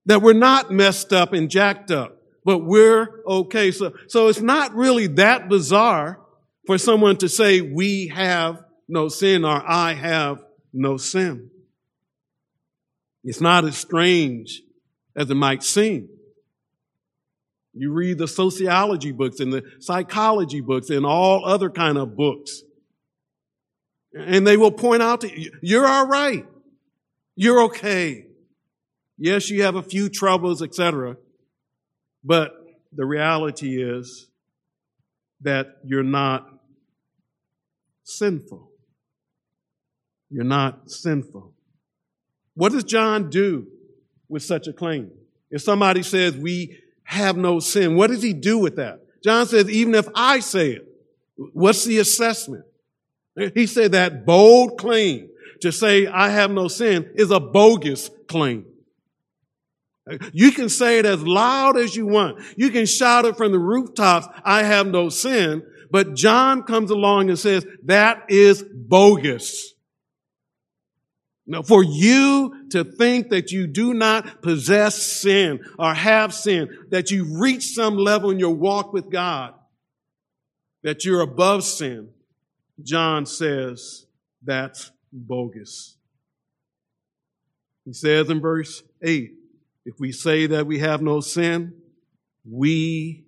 that 0.06 0.22
we're 0.22 0.32
not 0.32 0.70
messed 0.70 1.12
up 1.12 1.32
and 1.32 1.50
jacked 1.50 1.90
up, 1.90 2.20
but 2.44 2.58
we're 2.58 3.22
okay. 3.26 3.70
So, 3.70 3.92
so 4.08 4.28
it's 4.28 4.40
not 4.40 4.74
really 4.74 5.06
that 5.08 5.48
bizarre 5.48 6.20
for 6.66 6.78
someone 6.78 7.16
to 7.18 7.28
say 7.28 7.60
we 7.60 8.08
have 8.08 8.62
no 8.88 9.08
sin 9.08 9.44
or 9.44 9.62
I 9.66 9.94
have 9.94 10.42
no 10.72 10.96
sin. 10.96 11.50
It's 13.24 13.40
not 13.40 13.64
as 13.64 13.76
strange 13.76 14.62
as 15.14 15.30
it 15.30 15.34
might 15.34 15.62
seem. 15.62 16.08
You 17.74 17.92
read 17.92 18.18
the 18.18 18.26
sociology 18.26 19.12
books 19.12 19.40
and 19.40 19.52
the 19.52 19.62
psychology 19.80 20.60
books 20.60 20.90
and 20.90 21.04
all 21.04 21.44
other 21.44 21.70
kind 21.70 21.98
of 21.98 22.16
books. 22.16 22.62
And 24.18 24.46
they 24.46 24.56
will 24.56 24.72
point 24.72 25.02
out 25.02 25.20
to 25.20 25.40
you, 25.40 25.52
you're 25.62 25.87
all 25.87 26.06
right. 26.06 26.46
You're 27.37 27.62
okay. 27.64 28.26
Yes, 29.16 29.48
you 29.48 29.62
have 29.62 29.76
a 29.76 29.82
few 29.82 30.08
troubles, 30.08 30.62
etc. 30.62 31.16
But 32.25 32.52
the 32.92 33.04
reality 33.04 33.82
is 33.82 34.28
that 35.42 35.76
you're 35.84 36.02
not 36.02 36.48
sinful. 38.02 38.70
You're 40.30 40.44
not 40.44 40.90
sinful. 40.90 41.54
What 42.54 42.72
does 42.72 42.84
John 42.84 43.30
do 43.30 43.66
with 44.28 44.42
such 44.42 44.66
a 44.66 44.72
claim? 44.72 45.12
If 45.50 45.62
somebody 45.62 46.02
says 46.02 46.37
we 46.37 46.78
have 47.04 47.37
no 47.37 47.60
sin, 47.60 47.94
what 47.94 48.08
does 48.08 48.22
he 48.22 48.32
do 48.32 48.58
with 48.58 48.76
that? 48.76 49.00
John 49.22 49.46
says, 49.46 49.70
even 49.70 49.94
if 49.94 50.08
I 50.14 50.40
say 50.40 50.72
it, 50.72 50.88
what's 51.52 51.84
the 51.84 51.98
assessment? 51.98 52.64
He 53.54 53.66
said 53.66 53.92
that 53.92 54.26
bold 54.26 54.78
claim 54.78 55.28
to 55.61 55.73
say, 55.73 56.07
I 56.07 56.30
have 56.30 56.50
no 56.50 56.68
sin 56.68 57.11
is 57.14 57.30
a 57.30 57.40
bogus 57.40 58.11
claim. 58.28 58.66
You 60.33 60.52
can 60.52 60.68
say 60.68 60.99
it 60.99 61.07
as 61.07 61.23
loud 61.23 61.76
as 61.76 61.95
you 61.95 62.07
want. 62.07 62.42
You 62.57 62.71
can 62.71 62.87
shout 62.87 63.26
it 63.26 63.37
from 63.37 63.52
the 63.52 63.59
rooftops, 63.59 64.26
I 64.45 64.62
have 64.62 64.87
no 64.87 65.09
sin. 65.09 65.62
But 65.90 66.14
John 66.14 66.62
comes 66.64 66.90
along 66.90 67.28
and 67.28 67.38
says, 67.38 67.66
that 67.85 68.25
is 68.28 68.62
bogus. 68.62 69.75
Now, 71.47 71.62
for 71.62 71.83
you 71.83 72.68
to 72.71 72.85
think 72.85 73.30
that 73.30 73.52
you 73.52 73.66
do 73.66 73.95
not 73.95 74.42
possess 74.42 75.02
sin 75.02 75.61
or 75.78 75.95
have 75.95 76.35
sin, 76.35 76.68
that 76.90 77.11
you 77.11 77.40
reach 77.40 77.75
some 77.75 77.97
level 77.97 78.30
in 78.30 78.38
your 78.38 78.54
walk 78.54 78.92
with 78.92 79.11
God, 79.11 79.54
that 80.83 81.07
you're 81.07 81.23
above 81.23 81.64
sin, 81.64 82.11
John 82.82 83.26
says 83.26 84.06
that's 84.42 84.92
bogus. 85.12 85.97
He 87.85 87.92
says 87.92 88.28
in 88.30 88.40
verse 88.40 88.82
8, 89.02 89.32
if 89.87 89.99
we 89.99 90.12
say 90.12 90.47
that 90.47 90.66
we 90.66 90.78
have 90.80 91.00
no 91.00 91.20
sin, 91.20 91.73
we 92.44 93.25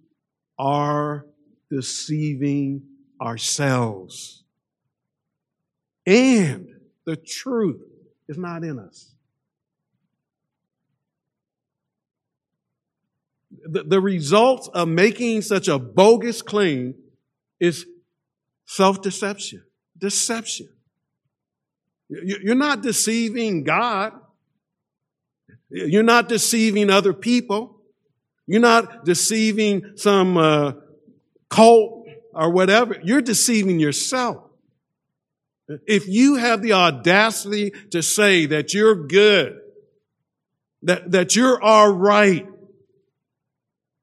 are 0.59 1.27
deceiving 1.71 2.83
ourselves. 3.21 4.45
And 6.07 6.69
the 7.07 7.17
truth 7.17 7.81
is 8.29 8.37
not 8.37 8.63
in 8.63 8.79
us. 8.79 9.11
The, 13.65 13.83
the 13.83 14.01
result 14.01 14.71
of 14.75 14.89
making 14.89 15.43
such 15.43 15.69
a 15.69 15.79
bogus 15.79 16.43
claim 16.43 16.95
is 17.59 17.87
self 18.71 19.03
deception, 19.03 19.65
deception. 19.99 20.69
You're 22.09 22.55
not 22.55 22.83
deceiving 22.83 23.65
God. 23.65 24.13
You're 25.71 26.05
not 26.05 26.29
deceiving 26.29 26.89
other 26.89 27.13
people. 27.13 27.81
You're 28.47 28.61
not 28.61 29.05
deceiving 29.05 29.97
some 29.97 30.37
uh, 30.37 30.73
cult 31.49 32.07
or 32.33 32.51
whatever. 32.51 32.97
You're 33.03 33.23
deceiving 33.23 33.81
yourself. 33.81 34.45
If 35.87 36.07
you 36.07 36.37
have 36.37 36.63
the 36.63 36.73
audacity 36.73 37.73
to 37.91 38.03
say 38.03 38.47
that 38.47 38.73
you're 38.73 39.07
good, 39.07 39.61
that, 40.83 41.11
that 41.11 41.35
you're 41.35 41.61
all 41.61 41.93
right, 41.93 42.47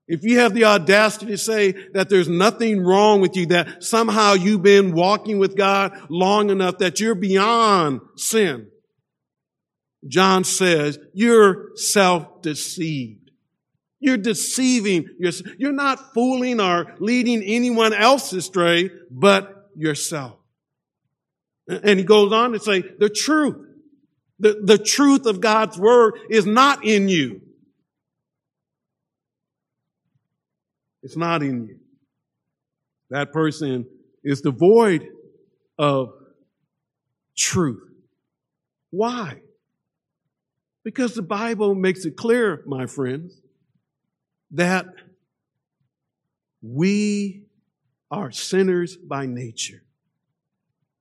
if 0.08 0.24
you 0.24 0.40
have 0.40 0.54
the 0.54 0.66
audacity 0.66 1.28
to 1.28 1.38
say 1.38 1.74
that 1.94 2.10
there's 2.10 2.30
nothing 2.30 2.82
wrong 2.82 3.20
with 3.20 3.36
you, 3.36 3.48
that 3.48 3.84
somehow 3.84 4.34
you've 4.34 4.64
been 4.64 4.94
walking 4.94 5.38
with 5.38 5.56
God 5.56 6.00
long 6.10 6.50
enough 6.50 6.78
that 6.78 7.00
you're 7.00 7.16
beyond 7.16 8.00
sin, 8.16 8.70
John 10.08 10.44
says 10.44 10.98
you're 11.14 11.76
self-deceived. 11.76 13.32
You're 14.00 14.18
deceiving 14.18 15.08
yourself. 15.20 15.56
You're 15.58 15.72
not 15.72 16.14
fooling 16.14 16.62
or 16.62 16.96
leading 17.00 17.42
anyone 17.44 17.94
else 17.94 18.32
astray 18.32 18.92
but 19.10 19.70
yourself. 19.76 20.38
And 21.68 22.00
he 22.00 22.06
goes 22.06 22.32
on 22.32 22.54
to 22.54 22.60
say 22.60 22.82
the 22.82 23.10
truth. 23.10 23.58
The, 24.40 24.62
the 24.64 24.78
truth 24.78 25.26
of 25.26 25.42
God's 25.42 25.80
word 25.80 26.20
is 26.30 26.46
not 26.46 26.86
in 26.86 27.10
you. 27.10 27.42
It's 31.04 31.18
not 31.18 31.44
in 31.44 31.68
you. 31.68 31.80
That 33.10 33.32
person 33.32 33.86
is 34.24 34.42
devoid 34.42 35.08
of 35.78 36.14
truth. 37.36 37.84
Why? 38.90 39.42
Because 40.84 41.14
the 41.14 41.22
Bible 41.22 41.76
makes 41.76 42.06
it 42.06 42.18
clear, 42.18 42.64
my 42.66 42.86
friends, 42.86 43.40
that 44.52 44.86
we 46.62 47.44
are 48.10 48.32
sinners 48.32 48.96
by 48.96 49.26
nature 49.26 49.84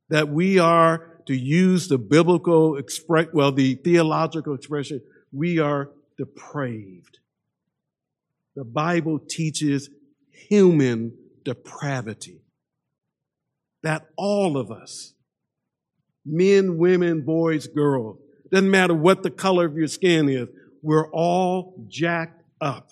that 0.09 0.29
we 0.29 0.59
are 0.59 1.21
to 1.27 1.35
use 1.35 1.89
the 1.89 1.99
biblical 1.99 2.77
express, 2.77 3.27
well, 3.33 3.53
the 3.53 3.75
theological 3.77 4.55
expression, 4.55 5.01
we 5.33 5.59
are 5.59 5.91
depraved. 6.17 7.19
The 8.57 8.65
Bible 8.65 9.19
teaches 9.19 9.91
human 10.31 11.17
depravity. 11.45 12.41
That 13.83 14.07
all 14.17 14.57
of 14.57 14.73
us, 14.73 15.13
men, 16.25 16.79
women, 16.79 17.21
boys, 17.21 17.69
girls, 17.69 18.19
doesn't 18.51 18.71
matter 18.71 18.95
what 18.95 19.23
the 19.23 19.31
color 19.31 19.67
of 19.67 19.77
your 19.77 19.87
skin 19.87 20.29
is, 20.29 20.49
we're 20.83 21.11
all 21.11 21.85
jacked 21.89 22.43
up. 22.61 22.91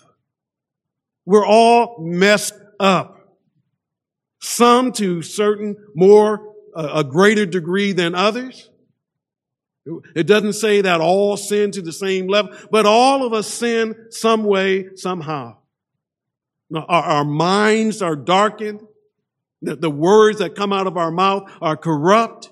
We're 1.24 1.46
all 1.46 1.96
messed 2.00 2.55
up. 2.79 3.38
Some 4.40 4.92
to 4.92 5.22
certain 5.22 5.77
more 5.94 6.55
uh, 6.77 6.90
a 6.96 7.05
greater 7.05 7.46
degree 7.46 7.92
than 7.92 8.14
others. 8.14 8.68
It 10.14 10.27
doesn't 10.27 10.55
say 10.55 10.81
that 10.81 11.01
all 11.01 11.37
sin 11.37 11.70
to 11.73 11.83
the 11.83 11.92
same 11.92 12.27
level, 12.27 12.53
but 12.70 12.87
all 12.87 13.25
of 13.27 13.35
us 13.35 13.47
sin 13.47 13.94
some 14.11 14.44
way, 14.44 14.94
somehow. 14.97 15.59
Our, 16.75 16.87
our 16.88 17.25
minds 17.25 18.01
are 18.01 18.16
darkened. 18.16 18.81
The, 19.61 19.77
the, 19.77 19.90
words 19.90 20.38
that 20.38 20.55
come 20.55 20.73
out 20.73 20.87
of 20.87 20.97
our 20.97 21.11
mouth 21.11 21.51
are 21.61 21.77
corrupt. 21.77 22.51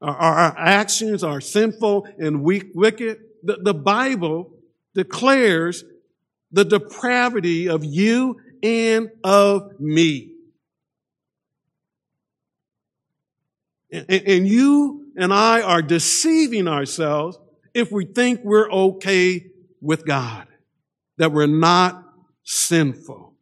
Our, 0.00 0.14
our 0.14 0.58
actions 0.58 1.22
are 1.22 1.40
sinful 1.40 2.08
and 2.18 2.42
weak, 2.42 2.70
wicked. 2.74 3.18
The, 3.42 3.58
the 3.62 3.74
Bible 3.74 4.52
declares 4.94 5.84
the 6.50 6.64
depravity 6.64 7.68
of 7.68 7.84
you 7.84 8.40
and 8.62 9.10
of 9.22 9.78
me. 9.80 10.32
And 13.90 14.46
you 14.46 15.07
and 15.18 15.32
I 15.32 15.60
are 15.60 15.82
deceiving 15.82 16.68
ourselves 16.68 17.38
if 17.74 17.90
we 17.90 18.06
think 18.06 18.40
we're 18.44 18.70
okay 18.70 19.46
with 19.80 20.06
God, 20.06 20.46
that 21.18 21.32
we're 21.32 21.46
not 21.46 22.04
sinful. 22.44 23.34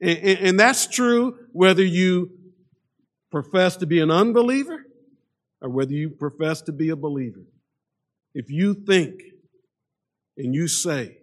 And 0.00 0.58
that's 0.58 0.86
true 0.86 1.36
whether 1.52 1.84
you 1.84 2.30
profess 3.30 3.76
to 3.78 3.86
be 3.86 4.00
an 4.00 4.10
unbeliever 4.10 4.86
or 5.60 5.68
whether 5.68 5.92
you 5.92 6.08
profess 6.08 6.62
to 6.62 6.72
be 6.72 6.88
a 6.88 6.96
believer. 6.96 7.44
If 8.34 8.48
you 8.48 8.74
think 8.74 9.20
and 10.38 10.54
you 10.54 10.68
say 10.68 11.18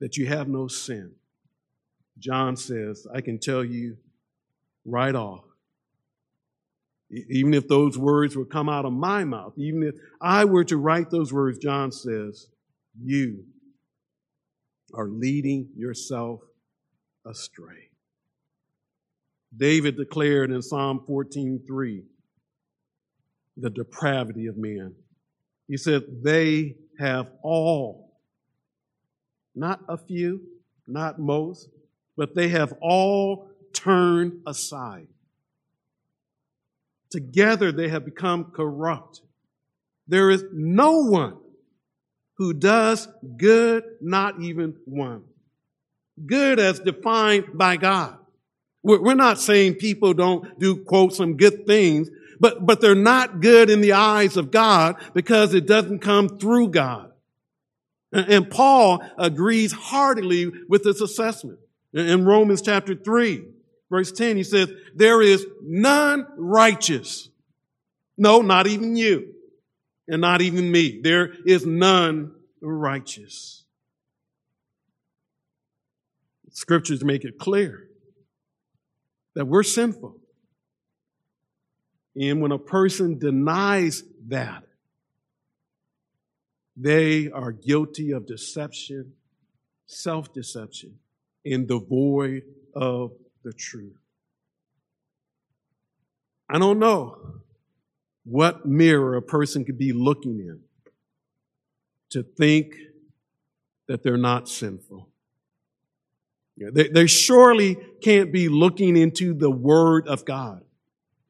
that 0.00 0.16
you 0.16 0.26
have 0.26 0.48
no 0.48 0.68
sin, 0.68 1.12
John 2.18 2.56
says, 2.56 3.06
I 3.14 3.20
can 3.20 3.38
tell 3.38 3.62
you 3.62 3.98
right 4.84 5.14
off 5.14 5.44
even 7.10 7.54
if 7.54 7.68
those 7.68 7.96
words 7.96 8.36
would 8.36 8.50
come 8.50 8.68
out 8.68 8.84
of 8.84 8.92
my 8.92 9.24
mouth, 9.24 9.54
even 9.56 9.82
if 9.82 9.94
I 10.20 10.44
were 10.44 10.64
to 10.64 10.76
write 10.76 11.10
those 11.10 11.32
words, 11.32 11.58
John 11.58 11.90
says, 11.90 12.48
you 13.02 13.44
are 14.94 15.08
leading 15.08 15.68
yourself 15.76 16.40
astray. 17.24 17.90
David 19.56 19.96
declared 19.96 20.50
in 20.50 20.60
Psalm 20.62 21.04
14:3 21.08 22.04
the 23.56 23.70
depravity 23.70 24.46
of 24.46 24.56
men. 24.56 24.94
He 25.66 25.76
said, 25.76 26.22
They 26.22 26.76
have 26.98 27.30
all, 27.42 28.20
not 29.54 29.80
a 29.88 29.96
few, 29.96 30.42
not 30.86 31.18
most, 31.18 31.68
but 32.16 32.34
they 32.34 32.48
have 32.48 32.72
all 32.80 33.50
turned 33.72 34.40
aside. 34.46 35.08
Together 37.10 37.72
they 37.72 37.88
have 37.88 38.04
become 38.04 38.52
corrupt. 38.52 39.22
There 40.06 40.30
is 40.30 40.44
no 40.52 41.04
one 41.04 41.36
who 42.34 42.52
does 42.52 43.08
good, 43.36 43.84
not 44.00 44.40
even 44.40 44.76
one. 44.84 45.24
Good 46.24 46.58
as 46.58 46.80
defined 46.80 47.46
by 47.54 47.76
God. 47.76 48.16
We're 48.82 49.14
not 49.14 49.40
saying 49.40 49.74
people 49.74 50.14
don't 50.14 50.58
do, 50.58 50.76
quote, 50.84 51.12
some 51.12 51.36
good 51.36 51.66
things, 51.66 52.08
but, 52.40 52.64
but 52.64 52.80
they're 52.80 52.94
not 52.94 53.40
good 53.40 53.70
in 53.70 53.80
the 53.80 53.92
eyes 53.92 54.36
of 54.36 54.50
God 54.50 54.96
because 55.14 55.52
it 55.52 55.66
doesn't 55.66 55.98
come 55.98 56.38
through 56.38 56.68
God. 56.68 57.12
And 58.12 58.48
Paul 58.48 59.02
agrees 59.18 59.72
heartily 59.72 60.50
with 60.68 60.84
this 60.84 61.00
assessment. 61.00 61.58
In 61.92 62.24
Romans 62.24 62.62
chapter 62.62 62.94
3, 62.94 63.44
Verse 63.90 64.12
10, 64.12 64.36
he 64.36 64.42
says, 64.42 64.70
there 64.94 65.22
is 65.22 65.46
none 65.62 66.26
righteous. 66.36 67.28
No, 68.16 68.42
not 68.42 68.66
even 68.66 68.96
you. 68.96 69.34
And 70.06 70.20
not 70.20 70.42
even 70.42 70.70
me. 70.70 71.00
There 71.02 71.32
is 71.46 71.64
none 71.66 72.32
righteous. 72.60 73.64
Scriptures 76.50 77.04
make 77.04 77.24
it 77.24 77.38
clear 77.38 77.88
that 79.34 79.46
we're 79.46 79.62
sinful. 79.62 80.16
And 82.16 82.40
when 82.40 82.50
a 82.50 82.58
person 82.58 83.18
denies 83.18 84.02
that, 84.26 84.64
they 86.76 87.30
are 87.30 87.52
guilty 87.52 88.12
of 88.12 88.26
deception, 88.26 89.12
self 89.86 90.32
deception, 90.32 90.98
and 91.44 91.68
devoid 91.68 92.42
of 92.74 93.12
the 93.42 93.52
truth. 93.52 93.96
I 96.48 96.58
don't 96.58 96.78
know 96.78 97.16
what 98.24 98.66
mirror 98.66 99.16
a 99.16 99.22
person 99.22 99.64
could 99.64 99.78
be 99.78 99.92
looking 99.92 100.38
in 100.40 100.60
to 102.10 102.22
think 102.22 102.74
that 103.86 104.02
they're 104.02 104.16
not 104.16 104.48
sinful. 104.48 105.08
They, 106.56 106.88
they 106.88 107.06
surely 107.06 107.76
can't 108.02 108.32
be 108.32 108.48
looking 108.48 108.96
into 108.96 109.34
the 109.34 109.50
Word 109.50 110.08
of 110.08 110.24
God. 110.24 110.62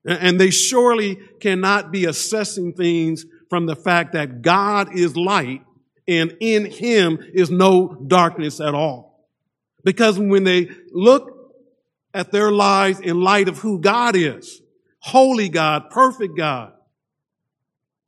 And 0.04 0.40
they 0.40 0.50
surely 0.50 1.16
cannot 1.40 1.92
be 1.92 2.06
assessing 2.06 2.72
things 2.72 3.26
from 3.50 3.66
the 3.66 3.76
fact 3.76 4.14
that 4.14 4.42
God 4.42 4.96
is 4.96 5.16
light 5.16 5.62
and 6.06 6.34
in 6.40 6.64
Him 6.64 7.18
is 7.34 7.50
no 7.50 7.94
darkness 8.06 8.60
at 8.60 8.74
all. 8.74 9.28
Because 9.84 10.18
when 10.18 10.44
they 10.44 10.70
look 10.92 11.37
at 12.18 12.32
their 12.32 12.50
lives 12.50 12.98
in 12.98 13.20
light 13.20 13.48
of 13.48 13.58
who 13.58 13.80
God 13.80 14.16
is, 14.16 14.60
holy 14.98 15.48
God, 15.48 15.88
perfect 15.88 16.36
God, 16.36 16.72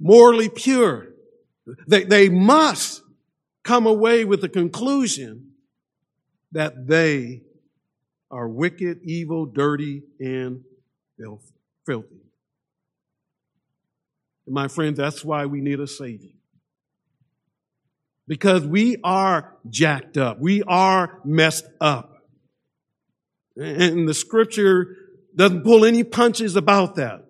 morally 0.01 0.49
pure, 0.49 1.11
they, 1.87 2.03
they 2.03 2.29
must 2.29 3.03
come 3.63 3.87
away 3.87 4.25
with 4.25 4.41
the 4.41 4.49
conclusion 4.49 5.53
that 6.51 6.89
they 6.89 7.43
are 8.33 8.49
wicked, 8.49 8.99
evil, 9.05 9.47
dirty, 9.47 10.03
and 10.19 10.65
filthy. 11.87 12.09
And 14.47 14.55
my 14.55 14.67
friends, 14.67 14.99
that's 14.99 15.25
why 15.25 15.47
we 15.47 15.61
need 15.61 15.79
a 15.79 15.87
Savior. 15.87 16.33
Because 18.27 18.65
we 18.65 18.97
are 19.05 19.57
jacked 19.69 20.17
up. 20.17 20.41
We 20.41 20.65
are 20.65 21.21
messed 21.25 21.67
up. 21.81 22.20
And 23.57 24.09
the 24.09 24.15
scripture 24.15 24.97
doesn't 25.35 25.65
pull 25.65 25.85
any 25.85 26.05
punches 26.05 26.57
about 26.57 26.97
that. 26.97 27.25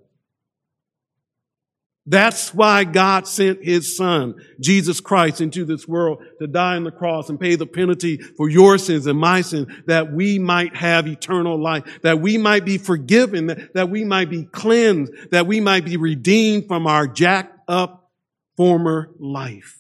That's 2.07 2.53
why 2.53 2.85
God 2.85 3.29
sent 3.29 3.63
his 3.63 3.97
son, 3.97 4.35
Jesus 4.59 5.01
Christ, 5.01 5.41
into 5.41 5.65
this 5.65 5.87
world 5.87 6.23
to 6.41 6.47
die 6.47 6.75
on 6.75 6.85
the 6.85 6.91
cross 6.91 7.29
and 7.29 7.39
pay 7.39 7.55
the 7.55 7.67
penalty 7.67 8.17
for 8.17 8.49
your 8.49 8.79
sins 8.79 9.07
and 9.07 9.19
my 9.19 9.43
sins, 9.43 9.69
that 9.87 10.13
we 10.13 10.39
might 10.39 10.75
have 10.75 11.07
eternal 11.07 11.61
life, 11.61 11.85
that 12.03 12.21
we 12.21 12.37
might 12.37 12.65
be 12.65 12.79
forgiven, 12.79 13.47
that, 13.49 13.75
that 13.75 13.91
we 13.91 14.03
might 14.05 14.31
be 14.31 14.45
cleansed, 14.45 15.13
that 15.31 15.47
we 15.47 15.61
might 15.61 15.85
be 15.85 15.97
redeemed 15.97 16.67
from 16.67 16.87
our 16.87 17.07
jacked 17.07 17.57
up 17.69 18.11
former 18.57 19.11
life. 19.19 19.79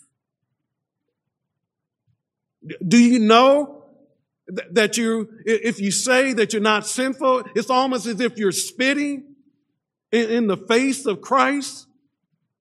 Do 2.87 2.99
you 2.99 3.19
know 3.19 3.80
that 4.73 4.97
you, 4.97 5.29
if 5.45 5.81
you 5.81 5.91
say 5.91 6.33
that 6.33 6.53
you're 6.53 6.63
not 6.63 6.87
sinful, 6.87 7.45
it's 7.55 7.71
almost 7.71 8.07
as 8.07 8.21
if 8.21 8.39
you're 8.39 8.53
spitting 8.53 9.35
in 10.13 10.47
the 10.47 10.57
face 10.57 11.07
of 11.07 11.21
Christ? 11.21 11.87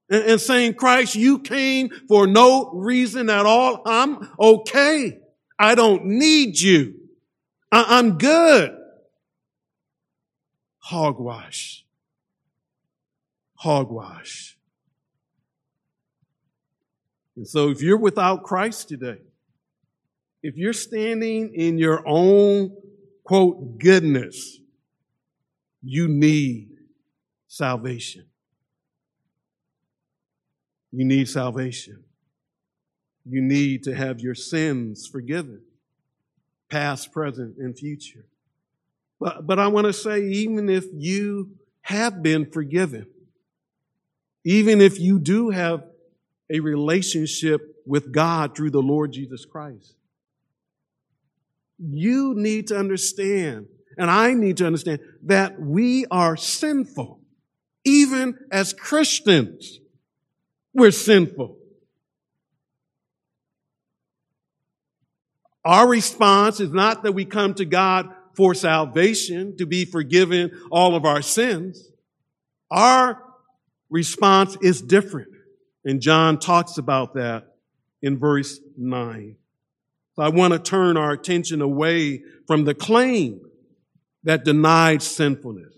and, 0.09 0.41
saying, 0.41 0.73
Christ, 0.73 1.15
you 1.15 1.39
came 1.39 1.89
for 2.07 2.25
no 2.25 2.71
reason 2.71 3.29
at 3.29 3.45
all. 3.45 3.81
I'm 3.85 4.29
okay. 4.39 5.19
I 5.57 5.75
don't 5.75 6.05
need 6.05 6.59
you. 6.59 6.95
I, 7.71 7.99
I'm 7.99 8.17
good. 8.17 8.75
Hogwash. 10.79 11.85
Hogwash. 13.55 14.57
And 17.35 17.47
so 17.47 17.69
if 17.69 17.81
you're 17.81 17.97
without 17.97 18.43
Christ 18.43 18.89
today, 18.89 19.19
if 20.41 20.55
you're 20.55 20.73
standing 20.73 21.53
in 21.53 21.77
your 21.77 22.07
own, 22.07 22.75
quote, 23.23 23.79
goodness, 23.79 24.59
you 25.81 26.07
need 26.07 26.69
salvation. 27.47 28.25
You 30.91 31.05
need 31.05 31.27
salvation. 31.29 32.03
You 33.25 33.41
need 33.41 33.83
to 33.83 33.93
have 33.93 34.19
your 34.21 34.35
sins 34.35 35.07
forgiven, 35.07 35.61
past, 36.69 37.11
present, 37.11 37.57
and 37.57 37.77
future. 37.77 38.25
But, 39.19 39.45
but 39.45 39.59
I 39.59 39.67
want 39.67 39.85
to 39.85 39.93
say, 39.93 40.21
even 40.23 40.69
if 40.69 40.85
you 40.93 41.51
have 41.81 42.23
been 42.23 42.49
forgiven, 42.49 43.07
even 44.45 44.79
if 44.79 44.99
you 44.99 45.19
do 45.19 45.49
have 45.49 45.83
a 46.49 46.61
relationship 46.61 47.75
with 47.85 48.11
God 48.11 48.55
through 48.55 48.71
the 48.71 48.81
Lord 48.81 49.11
Jesus 49.11 49.45
Christ, 49.45 49.95
you 51.79 52.33
need 52.35 52.67
to 52.67 52.77
understand, 52.77 53.67
and 53.97 54.09
I 54.09 54.33
need 54.33 54.57
to 54.57 54.65
understand, 54.65 54.99
that 55.23 55.59
we 55.59 56.05
are 56.11 56.35
sinful, 56.35 57.21
even 57.85 58.37
as 58.51 58.73
Christians. 58.73 59.79
We're 60.73 60.91
sinful. 60.91 61.57
Our 65.65 65.87
response 65.87 66.59
is 66.59 66.71
not 66.71 67.03
that 67.03 67.13
we 67.13 67.25
come 67.25 67.53
to 67.55 67.65
God 67.65 68.09
for 68.35 68.53
salvation, 68.53 69.57
to 69.57 69.65
be 69.65 69.85
forgiven 69.85 70.51
all 70.71 70.95
of 70.95 71.05
our 71.05 71.21
sins. 71.21 71.89
Our 72.71 73.21
response 73.89 74.55
is 74.61 74.81
different. 74.81 75.29
And 75.83 76.01
John 76.01 76.39
talks 76.39 76.77
about 76.77 77.15
that 77.15 77.55
in 78.01 78.17
verse 78.17 78.59
9. 78.77 79.35
I 80.19 80.29
want 80.29 80.53
to 80.53 80.59
turn 80.59 80.97
our 80.97 81.11
attention 81.11 81.61
away 81.61 82.23
from 82.47 82.65
the 82.65 82.73
claim 82.73 83.41
that 84.23 84.43
denied 84.43 85.01
sinfulness. 85.01 85.73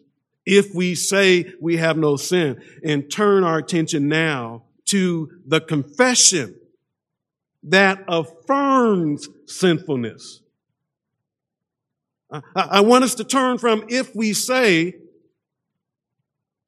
If 0.46 0.74
we 0.74 0.96
say 0.96 1.54
we 1.62 1.78
have 1.78 1.98
no 1.98 2.16
sin 2.16 2.62
and 2.84 3.12
turn 3.12 3.44
our 3.44 3.60
attention 3.60 4.08
now 4.08 4.64
to 4.86 5.30
the 5.46 5.62
confession 5.62 6.56
that 7.64 8.04
affirms 8.08 9.28
sinfulness. 9.46 10.42
I 12.56 12.82
want 12.82 13.04
us 13.04 13.16
to 13.16 13.24
turn 13.24 13.58
from 13.58 13.86
if 13.90 14.16
we 14.16 14.34
say 14.34 14.96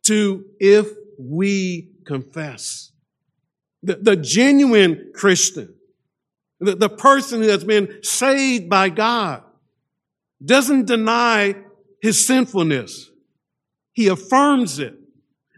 to 0.03 0.45
if 0.59 0.87
we 1.17 1.89
confess. 2.05 2.91
The, 3.81 3.95
the 3.95 4.15
genuine 4.15 5.11
Christian, 5.13 5.73
the, 6.65 6.75
the 6.75 6.89
person 6.89 7.41
who 7.41 7.49
has 7.49 7.63
been 7.63 8.03
saved 8.03 8.69
by 8.69 8.89
God, 8.89 9.43
doesn't 10.43 10.85
deny 10.85 11.55
his 12.01 12.25
sinfulness. 12.25 13.09
He 13.93 14.07
affirms 14.07 14.79
it. 14.79 14.95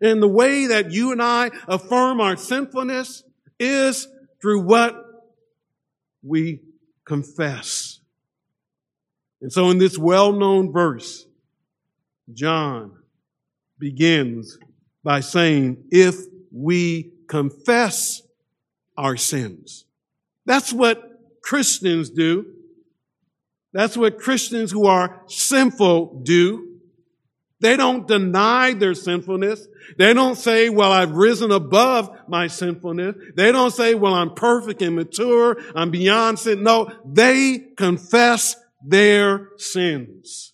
And 0.01 0.21
the 0.21 0.27
way 0.27 0.67
that 0.67 0.91
you 0.91 1.11
and 1.11 1.21
I 1.21 1.51
affirm 1.67 2.21
our 2.21 2.35
sinfulness 2.35 3.23
is 3.59 4.07
through 4.41 4.61
what 4.61 4.95
we 6.21 6.61
confess. 7.05 7.99
And 9.41 9.51
so 9.51 9.69
in 9.69 9.77
this 9.77 9.97
well-known 9.97 10.71
verse, 10.71 11.25
John 12.33 12.97
begins 13.79 14.57
by 15.03 15.21
saying, 15.21 15.85
if 15.91 16.15
we 16.51 17.11
confess 17.27 18.21
our 18.97 19.17
sins. 19.17 19.84
That's 20.45 20.71
what 20.71 21.01
Christians 21.41 22.09
do. 22.09 22.45
That's 23.73 23.97
what 23.97 24.19
Christians 24.19 24.71
who 24.71 24.87
are 24.87 25.21
sinful 25.27 26.21
do. 26.23 26.79
They 27.61 27.77
don't 27.77 28.07
deny 28.07 28.73
their 28.73 28.93
sinfulness. 28.93 29.67
They 29.97 30.13
don't 30.13 30.35
say, 30.35 30.69
well, 30.69 30.91
I've 30.91 31.11
risen 31.11 31.51
above 31.51 32.09
my 32.27 32.47
sinfulness. 32.47 33.15
They 33.35 33.51
don't 33.51 33.71
say, 33.71 33.95
well, 33.95 34.13
I'm 34.13 34.33
perfect 34.33 34.81
and 34.81 34.95
mature. 34.95 35.57
I'm 35.75 35.91
beyond 35.91 36.39
sin. 36.39 36.63
No, 36.63 36.91
they 37.05 37.59
confess 37.77 38.55
their 38.85 39.49
sins. 39.57 40.53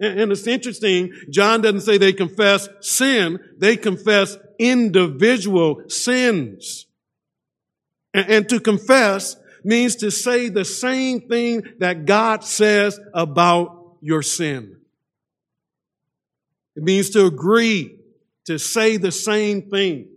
And 0.00 0.32
it's 0.32 0.46
interesting, 0.46 1.12
John 1.30 1.60
doesn't 1.60 1.82
say 1.82 1.98
they 1.98 2.12
confess 2.12 2.68
sin, 2.80 3.38
they 3.58 3.76
confess 3.76 4.36
individual 4.58 5.82
sins. 5.88 6.86
And 8.14 8.48
to 8.48 8.60
confess 8.60 9.36
means 9.64 9.96
to 9.96 10.10
say 10.10 10.48
the 10.48 10.64
same 10.64 11.22
thing 11.22 11.64
that 11.80 12.06
God 12.06 12.44
says 12.44 13.00
about 13.12 13.96
your 14.00 14.22
sin. 14.22 14.76
It 16.76 16.84
means 16.84 17.10
to 17.10 17.26
agree, 17.26 17.98
to 18.46 18.58
say 18.58 18.96
the 18.98 19.12
same 19.12 19.68
thing. 19.70 20.08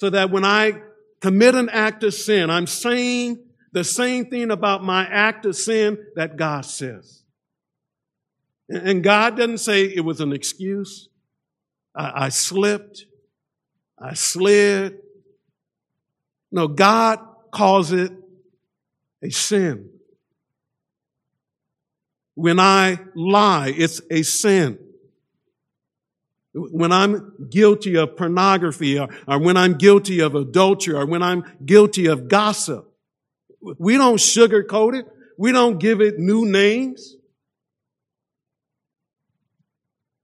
So 0.00 0.10
that 0.10 0.30
when 0.30 0.44
I 0.44 0.82
commit 1.20 1.54
an 1.54 1.70
act 1.70 2.04
of 2.04 2.12
sin, 2.12 2.50
I'm 2.50 2.66
saying 2.66 3.42
the 3.72 3.84
same 3.84 4.26
thing 4.26 4.50
about 4.50 4.82
my 4.82 5.06
act 5.06 5.46
of 5.46 5.56
sin 5.56 5.98
that 6.16 6.36
God 6.36 6.66
says. 6.66 7.22
And 8.68 9.02
God 9.02 9.36
doesn't 9.36 9.58
say 9.58 9.84
it 9.84 10.04
was 10.04 10.20
an 10.20 10.32
excuse. 10.32 11.08
I, 11.94 12.26
I 12.26 12.28
slipped. 12.28 13.06
I 13.98 14.14
slid. 14.14 14.98
No, 16.54 16.68
God 16.68 17.18
calls 17.50 17.90
it 17.90 18.12
a 19.20 19.30
sin. 19.30 19.90
When 22.36 22.60
I 22.60 23.00
lie, 23.16 23.74
it's 23.76 24.00
a 24.08 24.22
sin. 24.22 24.78
When 26.52 26.92
I'm 26.92 27.48
guilty 27.50 27.96
of 27.96 28.16
pornography 28.16 29.00
or, 29.00 29.08
or, 29.26 29.40
when 29.40 29.56
I'm 29.56 29.74
guilty 29.78 30.20
of 30.20 30.36
adultery 30.36 30.94
or 30.94 31.06
when 31.06 31.24
I'm 31.24 31.42
guilty 31.64 32.06
of 32.06 32.28
gossip, 32.28 32.88
we 33.60 33.96
don't 33.96 34.18
sugarcoat 34.18 34.96
it. 34.96 35.06
We 35.36 35.50
don't 35.50 35.80
give 35.80 36.00
it 36.00 36.20
new 36.20 36.46
names. 36.46 37.16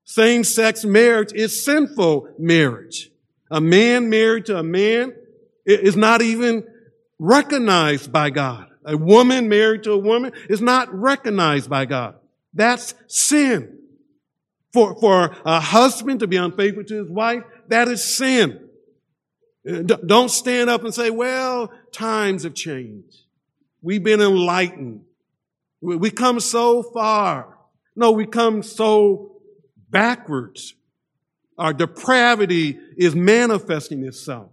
Same 0.04 0.44
sex 0.44 0.84
marriage 0.84 1.32
is 1.32 1.64
sinful 1.64 2.28
marriage. 2.38 3.10
A 3.50 3.60
man 3.60 4.08
married 4.08 4.46
to 4.46 4.56
a 4.56 4.62
man 4.62 5.14
is 5.66 5.96
not 5.96 6.22
even 6.22 6.64
recognized 7.18 8.12
by 8.12 8.30
God. 8.30 8.68
A 8.84 8.96
woman 8.96 9.48
married 9.48 9.82
to 9.84 9.92
a 9.92 9.98
woman 9.98 10.32
is 10.48 10.60
not 10.60 10.92
recognized 10.92 11.68
by 11.68 11.84
God. 11.84 12.16
That's 12.54 12.94
sin. 13.06 13.78
For, 14.72 14.98
for 15.00 15.36
a 15.44 15.60
husband 15.60 16.20
to 16.20 16.26
be 16.26 16.36
unfaithful 16.36 16.84
to 16.84 16.94
his 16.94 17.10
wife, 17.10 17.42
that 17.68 17.88
is 17.88 18.02
sin. 18.02 18.68
Uh, 19.68 19.82
don't 19.82 20.30
stand 20.30 20.70
up 20.70 20.84
and 20.84 20.94
say, 20.94 21.10
well, 21.10 21.72
times 21.92 22.44
have 22.44 22.54
changed. 22.54 23.16
We've 23.82 24.02
been 24.02 24.20
enlightened. 24.20 25.02
We 25.80 26.10
come 26.10 26.40
so 26.40 26.82
far. 26.82 27.58
No, 27.96 28.12
we 28.12 28.26
come 28.26 28.62
so 28.62 29.40
backwards. 29.88 30.74
Our 31.58 31.72
depravity 31.72 32.78
is 32.96 33.14
manifesting 33.14 34.04
itself. 34.04 34.50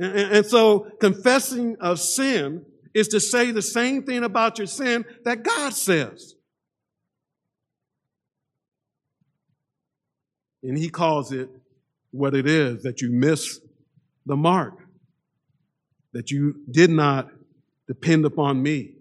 And, 0.00 0.16
and 0.16 0.46
so 0.46 0.90
confessing 0.98 1.76
of 1.78 2.00
sin 2.00 2.64
is 2.94 3.08
to 3.08 3.20
say 3.20 3.50
the 3.50 3.62
same 3.62 4.02
thing 4.02 4.24
about 4.24 4.56
your 4.56 4.66
sin 4.66 5.04
that 5.24 5.42
God 5.42 5.74
says. 5.74 6.34
And 10.62 10.76
he 10.76 10.88
calls 10.88 11.32
it 11.32 11.50
what 12.10 12.34
it 12.34 12.46
is 12.46 12.82
that 12.82 13.02
you 13.02 13.10
miss 13.10 13.60
the 14.24 14.36
mark, 14.36 14.74
that 16.12 16.30
you 16.30 16.62
did 16.70 16.90
not 16.90 17.30
depend 17.86 18.24
upon 18.24 18.62
me. 18.62 18.94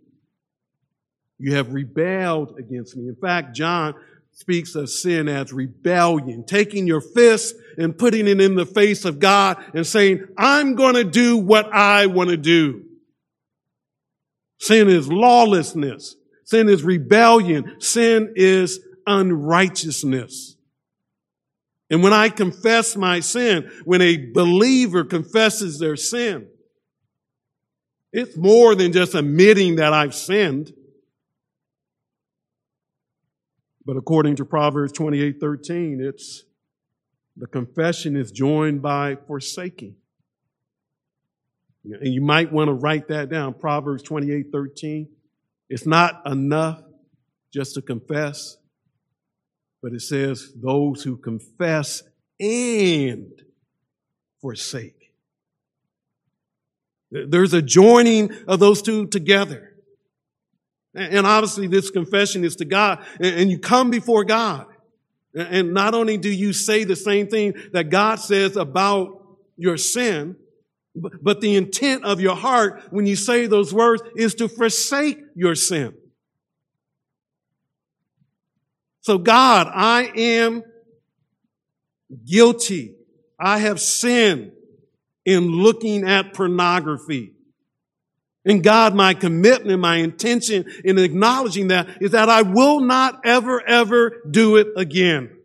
You 1.38 1.56
have 1.56 1.74
rebelled 1.74 2.60
against 2.60 2.98
me. 2.98 3.08
In 3.08 3.16
fact, 3.16 3.56
John 3.56 3.96
speaks 4.40 4.74
of 4.74 4.90
sin 4.90 5.28
as 5.28 5.52
rebellion, 5.52 6.46
taking 6.46 6.88
your 6.88 7.02
fist 7.02 7.56
and 7.78 7.98
putting 7.98 8.26
it 8.26 8.40
in 8.40 8.56
the 8.56 8.66
face 8.66 9.04
of 9.04 9.20
God 9.20 9.62
and 9.74 9.86
saying, 9.86 10.26
I'm 10.38 10.76
going 10.76 10.96
to 10.96 11.04
do 11.04 11.36
what 11.36 11.66
I 11.74 12.06
want 12.06 12.30
to 12.30 12.38
do. 12.38 12.86
Sin 14.58 14.88
is 14.88 15.12
lawlessness. 15.12 16.16
Sin 16.46 16.70
is 16.70 16.84
rebellion. 16.84 17.82
Sin 17.82 18.34
is 18.38 18.80
unrighteousness. 19.06 20.56
And 21.90 22.02
when 22.02 22.14
I 22.14 22.30
confess 22.30 22.96
my 22.96 23.20
sin, 23.20 23.70
when 23.84 24.02
a 24.02 24.32
believer 24.32 25.04
confesses 25.04 25.80
their 25.80 25.98
sin, 25.98 26.48
it's 28.14 28.38
more 28.38 28.74
than 28.74 28.94
just 28.94 29.16
admitting 29.16 29.76
that 29.76 29.92
I've 29.92 30.16
sinned. 30.16 30.72
But 33.90 33.98
according 33.98 34.36
to 34.36 34.46
Proverbs 34.46 34.92
28 34.92 35.40
13, 35.40 36.00
it's 36.00 36.44
the 37.36 37.48
confession 37.48 38.16
is 38.16 38.32
joined 38.32 38.84
by 38.84 39.18
forsaking. 39.26 39.96
And 41.84 42.14
you 42.14 42.22
might 42.22 42.54
want 42.54 42.68
to 42.68 42.74
write 42.74 43.08
that 43.08 43.30
down. 43.30 43.56
Proverbs 43.56 44.04
28 44.04 44.52
13. 44.52 45.10
It's 45.70 45.88
not 45.88 46.22
enough 46.28 46.84
just 47.52 47.74
to 47.74 47.82
confess, 47.82 48.58
but 49.82 49.94
it 49.94 50.02
says 50.02 50.54
those 50.56 51.02
who 51.02 51.18
confess 51.18 52.04
and 52.40 53.32
forsake. 54.40 55.14
There's 57.10 57.56
a 57.56 57.64
joining 57.64 58.32
of 58.48 58.60
those 58.60 58.84
two 58.84 59.08
together. 59.08 59.69
And 61.00 61.26
obviously 61.26 61.68
this 61.68 61.90
confession 61.90 62.44
is 62.44 62.58
to 62.58 62.66
God 62.66 63.04
and 63.20 63.50
you 63.50 63.58
come 63.58 63.90
before 63.90 64.26
God. 64.26 64.68
And 65.34 65.74
not 65.74 65.94
only 65.94 66.18
do 66.18 66.30
you 66.30 66.54
say 66.54 66.84
the 66.84 66.96
same 66.96 67.28
thing 67.28 67.54
that 67.72 67.90
God 67.90 68.16
says 68.16 68.58
about 68.58 69.38
your 69.56 69.78
sin, 69.78 70.36
but 70.96 71.40
the 71.40 71.56
intent 71.56 72.04
of 72.04 72.20
your 72.20 72.36
heart 72.36 72.84
when 72.90 73.06
you 73.06 73.16
say 73.16 73.46
those 73.46 73.74
words 73.74 74.04
is 74.16 74.36
to 74.36 74.50
forsake 74.50 75.20
your 75.36 75.56
sin. 75.56 75.94
So 79.02 79.18
God, 79.18 79.68
I 79.74 80.12
am 80.16 80.64
guilty. 82.26 82.96
I 83.40 83.60
have 83.60 83.80
sinned 83.80 84.52
in 85.26 85.48
looking 85.48 86.08
at 86.08 86.34
pornography. 86.34 87.34
And 88.46 88.64
God, 88.64 88.96
my 88.96 89.14
commitment, 89.14 89.72
and 89.72 89.82
my 89.82 89.98
intention 89.98 90.66
in 90.84 90.98
acknowledging 90.98 91.68
that 91.68 92.02
is 92.02 92.12
that 92.12 92.30
I 92.30 92.42
will 92.42 92.80
not 92.80 93.22
ever, 93.26 93.62
ever 93.62 94.22
do 94.30 94.56
it 94.56 94.68
again. 94.78 95.36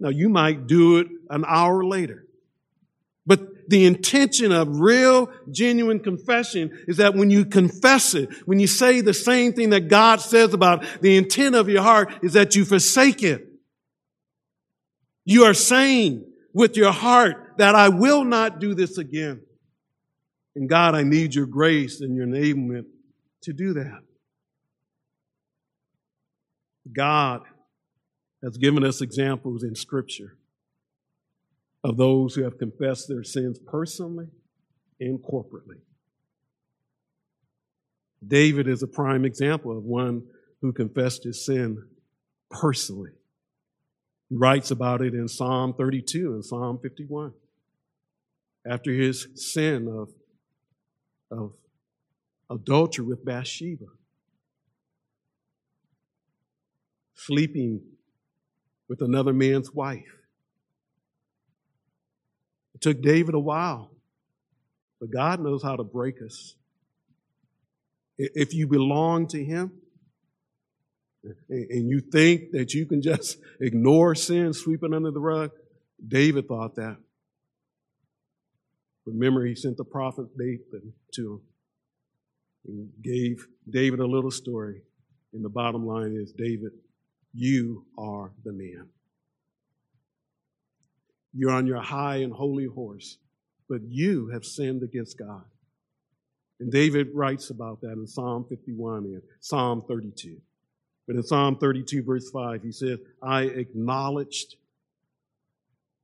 Now 0.00 0.08
you 0.08 0.28
might 0.28 0.66
do 0.66 0.98
it 0.98 1.06
an 1.30 1.44
hour 1.46 1.84
later. 1.84 2.26
But 3.26 3.70
the 3.70 3.86
intention 3.86 4.52
of 4.52 4.80
real, 4.80 5.30
genuine 5.50 6.00
confession 6.00 6.84
is 6.86 6.98
that 6.98 7.14
when 7.14 7.30
you 7.30 7.46
confess 7.46 8.14
it, 8.14 8.28
when 8.46 8.60
you 8.60 8.66
say 8.66 9.00
the 9.00 9.14
same 9.14 9.52
thing 9.52 9.70
that 9.70 9.88
God 9.88 10.20
says 10.20 10.52
about 10.52 10.84
it, 10.84 11.00
the 11.00 11.16
intent 11.16 11.54
of 11.54 11.68
your 11.68 11.82
heart 11.82 12.12
is 12.22 12.34
that 12.34 12.54
you 12.54 12.64
forsake 12.64 13.22
it. 13.22 13.46
You 15.24 15.44
are 15.44 15.54
saying 15.54 16.26
with 16.52 16.76
your 16.76 16.92
heart 16.92 17.54
that 17.56 17.74
I 17.74 17.88
will 17.88 18.24
not 18.24 18.58
do 18.58 18.74
this 18.74 18.98
again. 18.98 19.40
And 20.56 20.68
God, 20.68 20.94
I 20.94 21.02
need 21.02 21.34
your 21.34 21.46
grace 21.46 22.00
and 22.00 22.14
your 22.14 22.26
enablement 22.26 22.86
to 23.42 23.52
do 23.52 23.74
that. 23.74 24.00
God 26.92 27.42
has 28.42 28.56
given 28.56 28.84
us 28.84 29.00
examples 29.00 29.62
in 29.62 29.74
Scripture 29.74 30.36
of 31.82 31.96
those 31.96 32.34
who 32.34 32.44
have 32.44 32.58
confessed 32.58 33.08
their 33.08 33.24
sins 33.24 33.58
personally 33.58 34.28
and 35.00 35.18
corporately. 35.18 35.80
David 38.26 38.68
is 38.68 38.82
a 38.82 38.86
prime 38.86 39.24
example 39.24 39.76
of 39.76 39.84
one 39.84 40.22
who 40.60 40.72
confessed 40.72 41.24
his 41.24 41.44
sin 41.44 41.84
personally. 42.50 43.10
He 44.30 44.36
writes 44.36 44.70
about 44.70 45.02
it 45.02 45.14
in 45.14 45.28
Psalm 45.28 45.74
32 45.74 46.32
and 46.32 46.44
Psalm 46.44 46.78
51. 46.82 47.32
After 48.66 48.92
his 48.92 49.28
sin 49.34 49.88
of 49.88 50.08
of 51.36 51.52
adultery 52.50 53.04
with 53.04 53.24
Bathsheba, 53.24 53.86
sleeping 57.14 57.80
with 58.88 59.00
another 59.00 59.32
man's 59.32 59.72
wife. 59.72 60.04
It 62.74 62.80
took 62.80 63.00
David 63.00 63.34
a 63.34 63.40
while, 63.40 63.90
but 65.00 65.10
God 65.10 65.40
knows 65.40 65.62
how 65.62 65.76
to 65.76 65.84
break 65.84 66.16
us. 66.22 66.54
If 68.16 68.54
you 68.54 68.66
belong 68.66 69.26
to 69.28 69.44
Him, 69.44 69.72
and 71.48 71.88
you 71.88 72.00
think 72.00 72.50
that 72.52 72.74
you 72.74 72.86
can 72.86 73.02
just 73.02 73.38
ignore 73.60 74.14
sin, 74.14 74.52
sweep 74.52 74.82
it 74.82 74.92
under 74.92 75.10
the 75.10 75.20
rug, 75.20 75.50
David 76.06 76.48
thought 76.48 76.76
that. 76.76 76.98
Remember, 79.06 79.44
he 79.44 79.54
sent 79.54 79.76
the 79.76 79.84
prophet 79.84 80.26
Nathan 80.36 80.92
to 81.14 81.34
him 81.34 81.40
and 82.66 82.88
gave 83.02 83.46
David 83.68 84.00
a 84.00 84.06
little 84.06 84.30
story. 84.30 84.82
And 85.32 85.44
the 85.44 85.50
bottom 85.50 85.86
line 85.86 86.16
is 86.16 86.32
David, 86.32 86.72
you 87.34 87.84
are 87.98 88.30
the 88.44 88.52
man. 88.52 88.88
You're 91.32 91.50
on 91.50 91.66
your 91.66 91.82
high 91.82 92.16
and 92.18 92.32
holy 92.32 92.66
horse, 92.66 93.18
but 93.68 93.80
you 93.82 94.28
have 94.28 94.44
sinned 94.44 94.82
against 94.82 95.18
God. 95.18 95.44
And 96.60 96.70
David 96.70 97.08
writes 97.12 97.50
about 97.50 97.80
that 97.80 97.92
in 97.92 98.06
Psalm 98.06 98.46
51 98.48 99.04
and 99.04 99.22
Psalm 99.40 99.82
32. 99.88 100.40
But 101.06 101.16
in 101.16 101.22
Psalm 101.24 101.58
32, 101.58 102.04
verse 102.04 102.30
5, 102.30 102.62
he 102.62 102.72
says, 102.72 103.00
I 103.20 103.42
acknowledged 103.42 104.56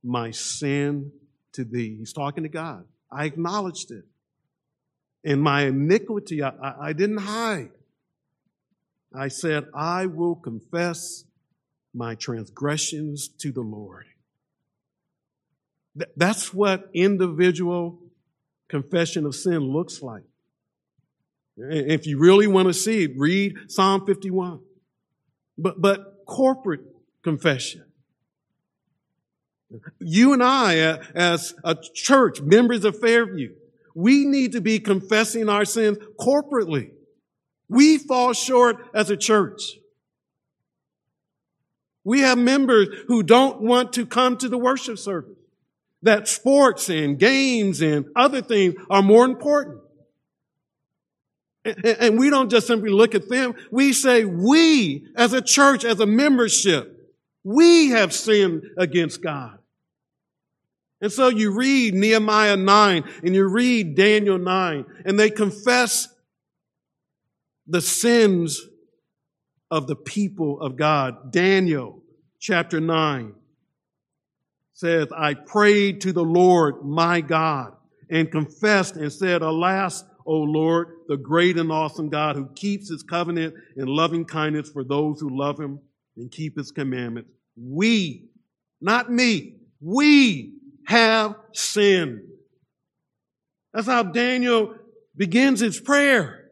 my 0.03 0.31
sin 0.31 1.11
to 1.53 1.63
thee. 1.63 1.95
He's 1.97 2.13
talking 2.13 2.43
to 2.43 2.49
God. 2.49 2.85
I 3.11 3.25
acknowledged 3.25 3.91
it. 3.91 4.05
In 5.23 5.39
my 5.39 5.65
iniquity, 5.65 6.41
I, 6.41 6.49
I, 6.49 6.75
I 6.87 6.93
didn't 6.93 7.17
hide. 7.17 7.71
I 9.13 9.27
said, 9.27 9.65
I 9.75 10.05
will 10.05 10.35
confess 10.35 11.25
my 11.93 12.15
transgressions 12.15 13.27
to 13.39 13.51
the 13.51 13.61
Lord. 13.61 14.05
Th- 15.97 16.09
that's 16.15 16.53
what 16.53 16.89
individual 16.93 17.99
confession 18.69 19.25
of 19.25 19.35
sin 19.35 19.59
looks 19.59 20.01
like. 20.01 20.23
If 21.57 22.07
you 22.07 22.17
really 22.17 22.47
want 22.47 22.69
to 22.69 22.73
see 22.73 23.03
it, 23.03 23.11
read 23.17 23.55
Psalm 23.67 24.05
51. 24.05 24.61
But, 25.57 25.81
but 25.81 26.25
corporate 26.25 26.81
confession. 27.23 27.83
You 29.99 30.33
and 30.33 30.43
I, 30.43 30.79
uh, 30.79 31.03
as 31.15 31.53
a 31.63 31.75
church, 31.75 32.41
members 32.41 32.85
of 32.85 32.99
Fairview, 32.99 33.53
we 33.95 34.25
need 34.25 34.53
to 34.53 34.61
be 34.61 34.79
confessing 34.79 35.49
our 35.49 35.65
sins 35.65 35.97
corporately. 36.19 36.91
We 37.69 37.97
fall 37.97 38.33
short 38.33 38.77
as 38.93 39.09
a 39.09 39.17
church. 39.17 39.61
We 42.03 42.21
have 42.21 42.37
members 42.37 42.89
who 43.07 43.23
don't 43.23 43.61
want 43.61 43.93
to 43.93 44.05
come 44.05 44.37
to 44.37 44.49
the 44.49 44.57
worship 44.57 44.97
service. 44.97 45.37
That 46.03 46.27
sports 46.27 46.89
and 46.89 47.19
games 47.19 47.81
and 47.81 48.07
other 48.15 48.41
things 48.41 48.73
are 48.89 49.03
more 49.03 49.25
important. 49.25 49.81
And 51.63 52.17
we 52.17 52.31
don't 52.31 52.49
just 52.49 52.65
simply 52.65 52.89
look 52.89 53.13
at 53.13 53.29
them. 53.29 53.53
We 53.69 53.93
say 53.93 54.25
we 54.25 55.05
as 55.15 55.33
a 55.33 55.41
church, 55.41 55.85
as 55.85 55.99
a 55.99 56.07
membership, 56.07 57.13
we 57.43 57.89
have 57.89 58.13
sinned 58.13 58.63
against 58.77 59.21
God. 59.21 59.59
And 61.01 61.11
so 61.11 61.29
you 61.29 61.51
read 61.51 61.95
Nehemiah 61.95 62.57
9 62.57 63.03
and 63.23 63.35
you 63.35 63.47
read 63.47 63.95
Daniel 63.95 64.37
9 64.37 64.85
and 65.03 65.19
they 65.19 65.31
confess 65.31 66.07
the 67.67 67.81
sins 67.81 68.61
of 69.71 69.87
the 69.87 69.95
people 69.95 70.61
of 70.61 70.75
God. 70.75 71.31
Daniel 71.31 72.03
chapter 72.39 72.79
9 72.79 73.33
says, 74.73 75.07
I 75.15 75.33
prayed 75.33 76.01
to 76.01 76.13
the 76.13 76.23
Lord 76.23 76.83
my 76.83 77.21
God 77.21 77.73
and 78.09 78.31
confessed 78.31 78.95
and 78.95 79.11
said, 79.11 79.41
Alas, 79.41 80.03
O 80.25 80.35
Lord, 80.35 80.89
the 81.07 81.17
great 81.17 81.57
and 81.57 81.71
awesome 81.71 82.09
God 82.09 82.35
who 82.35 82.47
keeps 82.53 82.89
his 82.89 83.01
covenant 83.01 83.55
and 83.75 83.89
loving 83.89 84.25
kindness 84.25 84.69
for 84.69 84.83
those 84.83 85.19
who 85.19 85.35
love 85.35 85.59
him 85.59 85.79
and 86.17 86.31
keep 86.31 86.57
his 86.57 86.71
commandments. 86.71 87.31
We, 87.55 88.29
not 88.79 89.11
me, 89.11 89.55
we 89.79 90.60
have 90.91 91.35
sinned. 91.53 92.21
That's 93.73 93.87
how 93.87 94.03
Daniel 94.03 94.75
begins 95.15 95.61
his 95.61 95.79
prayer. 95.79 96.49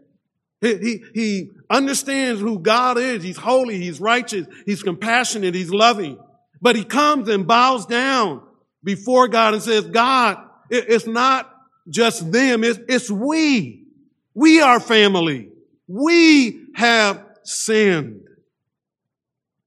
He, 0.62 0.78
he, 0.78 1.04
he 1.14 1.50
understands 1.70 2.40
who 2.42 2.60
God 2.60 2.98
is. 2.98 3.22
He's 3.22 3.38
holy. 3.38 3.78
He's 3.78 4.00
righteous. 4.00 4.48
He's 4.66 4.82
compassionate. 4.82 5.56
He's 5.56 5.72
loving. 5.72 6.18
But 6.62 6.76
he 6.76 6.84
comes 6.84 7.28
and 7.30 7.46
bows 7.46 7.86
down 7.86 8.42
before 8.84 9.28
God 9.28 9.54
and 9.54 9.64
says, 9.64 9.86
God, 9.86 10.38
it, 10.70 10.86
it's 10.88 11.08
not 11.08 11.54
just 11.90 12.32
them. 12.32 12.64
It's, 12.64 12.80
it's 12.88 13.12
we. 13.12 13.86
We 14.34 14.62
are 14.62 14.80
family. 14.80 15.50
We 15.88 16.68
have 16.76 17.26
sinned. 17.44 18.22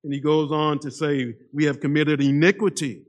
And 0.04 0.12
he 0.12 0.20
goes 0.20 0.50
on 0.50 0.78
to 0.80 0.90
say, 0.90 1.34
we 1.52 1.66
have 1.66 1.80
committed 1.80 2.20
iniquity. 2.20 3.02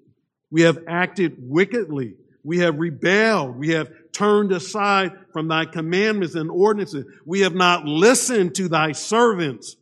We 0.53 0.61
have 0.61 0.83
acted 0.87 1.37
wickedly. 1.39 2.13
We 2.43 2.59
have 2.59 2.77
rebelled. 2.77 3.57
We 3.57 3.69
have 3.69 3.89
turned 4.11 4.51
aside 4.51 5.13
from 5.31 5.47
thy 5.47 5.65
commandments 5.65 6.35
and 6.35 6.51
ordinances. 6.51 7.05
We 7.25 7.39
have 7.39 7.55
not 7.55 7.85
listened 7.85 8.53
to 8.55 8.69
thy 8.69 8.91
servants, 8.91 9.77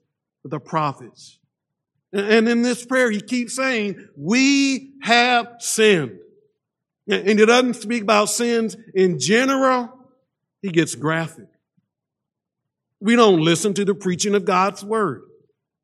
the 0.45 0.61
prophets. 0.61 1.37
And 2.13 2.47
in 2.47 2.61
this 2.61 2.85
prayer, 2.85 3.11
he 3.11 3.19
keeps 3.19 3.53
saying, 3.53 4.07
we 4.15 4.93
have 5.01 5.55
sinned. 5.59 6.19
And 7.05 7.37
he 7.37 7.45
doesn't 7.45 7.73
speak 7.73 8.03
about 8.03 8.29
sins 8.29 8.77
in 8.95 9.19
general. 9.19 9.89
He 10.61 10.69
gets 10.69 10.95
graphic. 10.95 11.49
We 13.01 13.17
don't 13.17 13.41
listen 13.41 13.73
to 13.73 13.83
the 13.83 13.93
preaching 13.93 14.35
of 14.35 14.45
God's 14.45 14.85
word. 14.85 15.23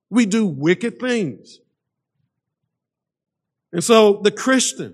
We 0.10 0.26
do 0.26 0.46
wicked 0.46 0.98
things. 0.98 1.60
And 3.72 3.84
so 3.84 4.22
the 4.24 4.32
Christian 4.32 4.94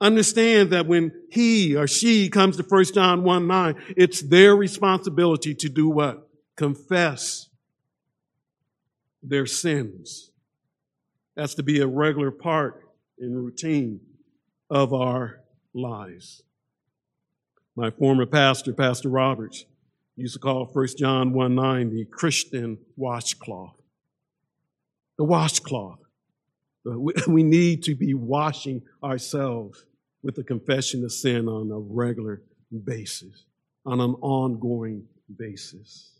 understands 0.00 0.70
that 0.70 0.86
when 0.86 1.12
he 1.30 1.76
or 1.76 1.86
she 1.86 2.28
comes 2.28 2.56
to 2.56 2.62
1 2.62 2.84
John 2.94 3.22
1 3.22 3.46
9, 3.46 3.74
it's 3.96 4.22
their 4.22 4.56
responsibility 4.56 5.54
to 5.54 5.68
do 5.68 5.88
what? 5.88 6.28
Confess 6.56 7.48
their 9.22 9.46
sins. 9.46 10.30
That's 11.36 11.54
to 11.54 11.62
be 11.62 11.80
a 11.80 11.86
regular 11.86 12.30
part 12.30 12.88
and 13.18 13.36
routine 13.36 14.00
of 14.68 14.92
our 14.92 15.40
lives. 15.74 16.42
My 17.76 17.90
former 17.90 18.26
pastor, 18.26 18.72
Pastor 18.72 19.08
Roberts, 19.08 19.64
used 20.16 20.34
to 20.34 20.40
call 20.40 20.66
1 20.66 20.86
John 20.98 21.32
1 21.32 21.54
9 21.54 21.90
the 21.90 22.04
Christian 22.06 22.78
washcloth. 22.96 23.76
The 25.16 25.24
washcloth. 25.24 25.98
Uh, 26.86 26.98
we 27.28 27.42
need 27.42 27.82
to 27.84 27.94
be 27.94 28.14
washing 28.14 28.82
ourselves 29.02 29.84
with 30.22 30.34
the 30.34 30.44
confession 30.44 31.04
of 31.04 31.12
sin 31.12 31.48
on 31.48 31.70
a 31.70 31.78
regular 31.78 32.42
basis, 32.84 33.44
on 33.86 34.00
an 34.00 34.14
ongoing 34.20 35.04
basis. 35.36 36.12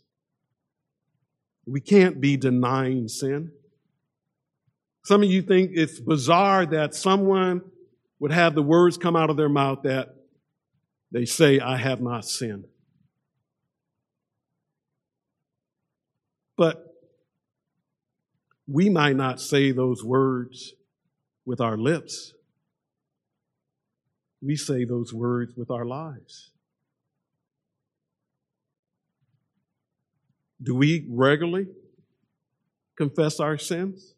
We 1.65 1.79
can't 1.79 2.19
be 2.19 2.37
denying 2.37 3.07
sin. 3.07 3.51
Some 5.03 5.23
of 5.23 5.29
you 5.29 5.41
think 5.41 5.71
it's 5.73 5.99
bizarre 5.99 6.65
that 6.65 6.95
someone 6.95 7.61
would 8.19 8.31
have 8.31 8.55
the 8.55 8.63
words 8.63 8.97
come 8.97 9.15
out 9.15 9.29
of 9.29 9.37
their 9.37 9.49
mouth 9.49 9.83
that 9.83 10.15
they 11.11 11.25
say, 11.25 11.59
I 11.59 11.77
have 11.77 12.01
not 12.01 12.25
sinned. 12.25 12.65
But 16.57 16.90
we 18.71 18.89
might 18.89 19.17
not 19.17 19.41
say 19.41 19.71
those 19.71 20.03
words 20.03 20.73
with 21.45 21.59
our 21.59 21.77
lips. 21.77 22.33
We 24.41 24.55
say 24.55 24.85
those 24.85 25.13
words 25.13 25.53
with 25.57 25.69
our 25.69 25.85
lives. 25.85 26.51
Do 30.63 30.75
we 30.75 31.05
regularly 31.09 31.67
confess 32.97 33.39
our 33.39 33.57
sins? 33.57 34.13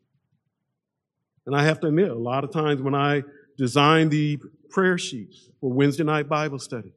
And 1.46 1.56
I 1.56 1.64
have 1.64 1.80
to 1.82 1.88
admit, 1.88 2.12
a 2.12 2.16
lot 2.16 2.44
of 2.44 2.52
times 2.52 2.82
when 2.82 2.96
I 2.96 3.24
design 3.58 4.10
the 4.10 4.40
prayer 4.70 4.98
sheets 4.98 5.50
for 5.62 5.72
Wednesday 5.72 6.04
night 6.04 6.30
Bible 6.30 6.60
study, 6.60 6.94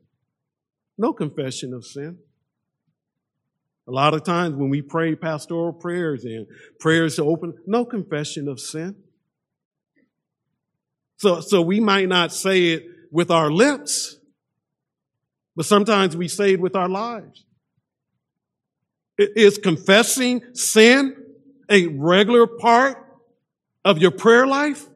no 0.98 1.12
confession 1.12 1.72
of 1.72 1.84
sin. 1.84 2.18
A 3.88 3.92
lot 3.92 4.14
of 4.14 4.24
times 4.24 4.56
when 4.56 4.68
we 4.68 4.82
pray 4.82 5.14
pastoral 5.14 5.72
prayers 5.72 6.24
and 6.24 6.46
prayers 6.80 7.16
to 7.16 7.24
open, 7.24 7.54
no 7.66 7.84
confession 7.84 8.48
of 8.48 8.58
sin. 8.58 8.96
So, 11.18 11.40
so 11.40 11.62
we 11.62 11.80
might 11.80 12.08
not 12.08 12.32
say 12.32 12.72
it 12.72 12.84
with 13.12 13.30
our 13.30 13.50
lips, 13.50 14.16
but 15.54 15.66
sometimes 15.66 16.16
we 16.16 16.28
say 16.28 16.54
it 16.54 16.60
with 16.60 16.74
our 16.74 16.88
lives. 16.88 17.44
Is 19.18 19.56
confessing 19.56 20.42
sin 20.52 21.16
a 21.70 21.86
regular 21.86 22.46
part 22.46 22.98
of 23.84 23.98
your 23.98 24.10
prayer 24.10 24.46
life? 24.46 24.86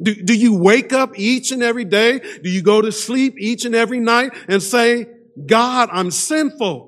Do, 0.00 0.14
do 0.14 0.34
you 0.34 0.56
wake 0.56 0.92
up 0.92 1.18
each 1.18 1.50
and 1.50 1.62
every 1.62 1.84
day? 1.84 2.20
Do 2.20 2.48
you 2.48 2.62
go 2.62 2.80
to 2.80 2.92
sleep 2.92 3.34
each 3.38 3.64
and 3.64 3.74
every 3.74 3.98
night 3.98 4.32
and 4.48 4.62
say, 4.62 5.06
God, 5.44 5.88
I'm 5.92 6.10
sinful. 6.10 6.87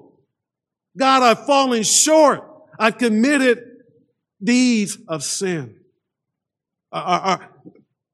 God, 0.97 1.23
I've 1.23 1.47
fallen 1.47 1.83
short. 1.83 2.47
I've 2.79 2.99
committed 2.99 3.65
deeds 4.43 4.99
of 5.09 5.23
sin. 5.23 5.77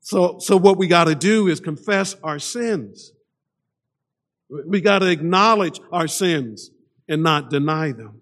so, 0.01 0.39
so 0.39 0.57
what 0.57 0.77
we 0.77 0.87
got 0.87 1.05
to 1.05 1.15
do 1.15 1.49
is 1.49 1.61
confess 1.61 2.15
our 2.23 2.39
sins. 2.39 3.13
We 4.49 4.81
got 4.81 5.01
to 5.01 5.11
acknowledge 5.11 5.81
our 5.91 6.09
sins 6.09 6.71
and 7.09 7.23
not 7.23 7.51
deny 7.51 7.93
them. 7.93 8.21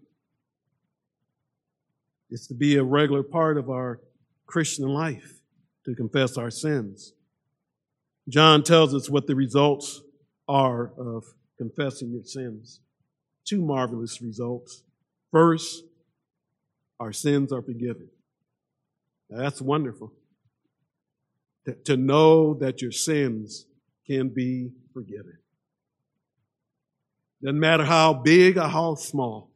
It's 2.30 2.46
to 2.48 2.54
be 2.54 2.76
a 2.76 2.84
regular 2.84 3.22
part 3.22 3.58
of 3.58 3.70
our 3.70 4.00
Christian 4.46 4.88
life 4.88 5.40
to 5.84 5.94
confess 5.94 6.36
our 6.36 6.50
sins. 6.50 7.12
John 8.28 8.62
tells 8.62 8.94
us 8.94 9.10
what 9.10 9.26
the 9.26 9.34
results 9.34 10.00
are 10.48 10.92
of 10.98 11.24
confessing 11.58 12.12
your 12.12 12.24
sins 12.24 12.80
two 13.44 13.60
marvelous 13.60 14.20
results. 14.22 14.82
First, 15.30 15.84
our 17.00 17.12
sins 17.12 17.52
are 17.52 17.62
forgiven. 17.62 18.08
Now, 19.28 19.38
that's 19.38 19.60
wonderful. 19.60 20.12
To 21.84 21.96
know 21.96 22.54
that 22.54 22.82
your 22.82 22.92
sins 22.92 23.66
can 24.06 24.28
be 24.28 24.72
forgiven. 24.92 25.38
Doesn't 27.42 27.60
matter 27.60 27.84
how 27.84 28.14
big 28.14 28.56
or 28.58 28.68
how 28.68 28.94
small. 28.94 29.50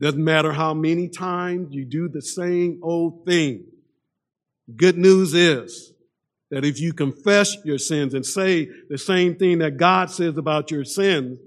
Doesn't 0.00 0.22
matter 0.22 0.52
how 0.52 0.74
many 0.74 1.08
times 1.08 1.72
you 1.72 1.84
do 1.84 2.08
the 2.08 2.22
same 2.22 2.80
old 2.82 3.24
thing. 3.24 3.64
Good 4.76 4.98
news 4.98 5.34
is 5.34 5.92
that 6.50 6.64
if 6.64 6.80
you 6.80 6.92
confess 6.92 7.56
your 7.64 7.78
sins 7.78 8.14
and 8.14 8.26
say 8.26 8.68
the 8.88 8.98
same 8.98 9.36
thing 9.36 9.58
that 9.58 9.76
God 9.76 10.10
says 10.10 10.36
about 10.36 10.70
your 10.70 10.84
sins, 10.84 11.38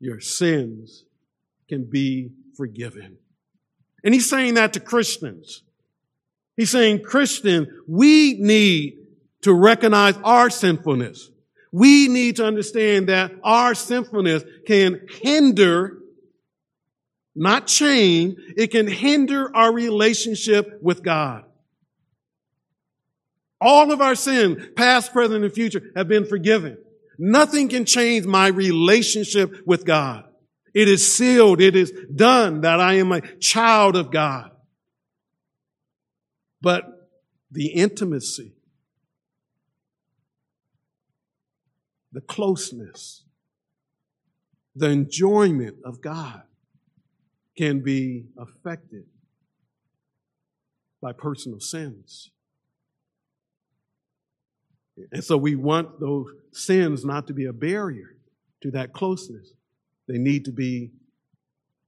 your 0.00 0.20
sins 0.20 1.04
can 1.68 1.84
be 1.84 2.30
forgiven. 2.56 3.18
And 4.04 4.14
he's 4.14 4.28
saying 4.28 4.54
that 4.54 4.74
to 4.74 4.80
Christians. 4.80 5.62
He's 6.56 6.70
saying, 6.70 7.02
Christian, 7.02 7.82
we 7.86 8.34
need 8.34 8.98
to 9.42 9.52
recognize 9.52 10.16
our 10.24 10.50
sinfulness. 10.50 11.30
We 11.70 12.08
need 12.08 12.36
to 12.36 12.46
understand 12.46 13.08
that 13.08 13.32
our 13.44 13.74
sinfulness 13.74 14.42
can 14.66 15.06
hinder, 15.22 15.98
not 17.34 17.66
change, 17.66 18.36
it 18.56 18.68
can 18.68 18.86
hinder 18.86 19.54
our 19.54 19.72
relationship 19.72 20.80
with 20.82 21.02
God. 21.02 21.44
All 23.60 23.92
of 23.92 24.00
our 24.00 24.14
sins, 24.14 24.64
past, 24.76 25.12
present, 25.12 25.44
and 25.44 25.52
future, 25.52 25.90
have 25.94 26.08
been 26.08 26.24
forgiven. 26.24 26.78
Nothing 27.18 27.68
can 27.68 27.84
change 27.84 28.26
my 28.26 28.46
relationship 28.46 29.66
with 29.66 29.84
God. 29.84 30.24
It 30.72 30.88
is 30.88 31.12
sealed. 31.12 31.60
It 31.60 31.74
is 31.74 31.92
done 32.14 32.60
that 32.60 32.78
I 32.78 32.94
am 32.94 33.10
a 33.10 33.20
child 33.38 33.96
of 33.96 34.12
God. 34.12 34.52
But 36.60 36.84
the 37.50 37.68
intimacy, 37.68 38.54
the 42.12 42.20
closeness, 42.20 43.24
the 44.76 44.90
enjoyment 44.90 45.78
of 45.84 46.00
God 46.00 46.42
can 47.56 47.82
be 47.82 48.26
affected 48.38 49.06
by 51.02 51.12
personal 51.12 51.58
sins. 51.58 52.30
And 55.12 55.22
so 55.22 55.36
we 55.36 55.54
want 55.54 56.00
those 56.00 56.26
sins 56.52 57.04
not 57.04 57.26
to 57.28 57.32
be 57.32 57.46
a 57.46 57.52
barrier 57.52 58.16
to 58.62 58.70
that 58.72 58.92
closeness. 58.92 59.52
They 60.08 60.18
need 60.18 60.44
to 60.46 60.52
be 60.52 60.90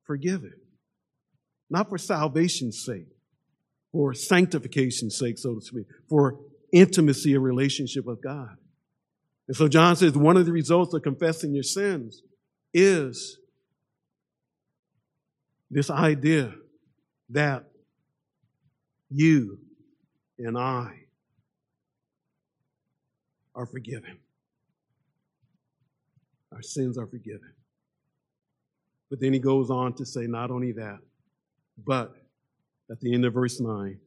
forgiven. 0.05 0.53
Not 1.69 1.89
for 1.89 1.99
salvation's 1.99 2.85
sake, 2.85 3.09
for 3.93 4.15
sanctification's 4.15 5.17
sake, 5.17 5.39
so 5.39 5.55
to 5.55 5.61
speak, 5.61 5.87
for 6.09 6.39
intimacy 6.73 7.35
and 7.35 7.43
relationship 7.43 8.05
with 8.05 8.23
God. 8.23 8.57
And 9.49 9.57
so 9.57 9.69
John 9.69 9.97
says 9.97 10.17
one 10.17 10.37
of 10.37 10.47
the 10.47 10.53
results 10.53 10.95
of 10.95 11.03
confessing 11.03 11.55
your 11.55 11.63
sins 11.63 12.23
is 12.73 13.39
this 15.71 15.91
idea 15.91 16.53
that 17.31 17.65
you 19.09 19.59
and 20.39 20.57
I 20.57 21.05
are 23.61 23.67
forgiven. 23.67 24.19
Our 26.53 26.63
sins 26.63 26.97
are 26.97 27.07
forgiven. 27.07 27.53
But 29.11 29.21
then 29.21 29.35
he 29.35 29.39
goes 29.39 29.71
on 29.71 29.93
to 29.95 30.07
say, 30.07 30.23
not 30.27 30.51
only 30.51 30.73
that, 30.73 30.99
but 31.85 32.15
at 32.91 33.01
the 33.01 33.13
end 33.13 33.25
of 33.27 33.35
verse 33.35 33.61
9, 33.61 33.99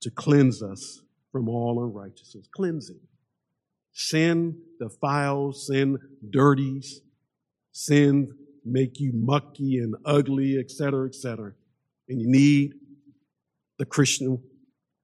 to 0.00 0.10
cleanse 0.10 0.62
us 0.62 1.02
from 1.30 1.48
all 1.48 1.84
unrighteousness. 1.84 2.48
Cleansing. 2.54 3.00
Sin 3.92 4.58
defiles, 4.80 5.66
sin 5.66 5.98
dirties, 6.30 7.02
sin 7.72 8.32
make 8.64 8.98
you 9.00 9.12
mucky 9.12 9.78
and 9.78 9.96
ugly, 10.04 10.58
etc., 10.58 11.08
etc. 11.08 11.52
And 12.08 12.20
you 12.20 12.28
need 12.28 12.72
the 13.78 13.84
Christian 13.84 14.42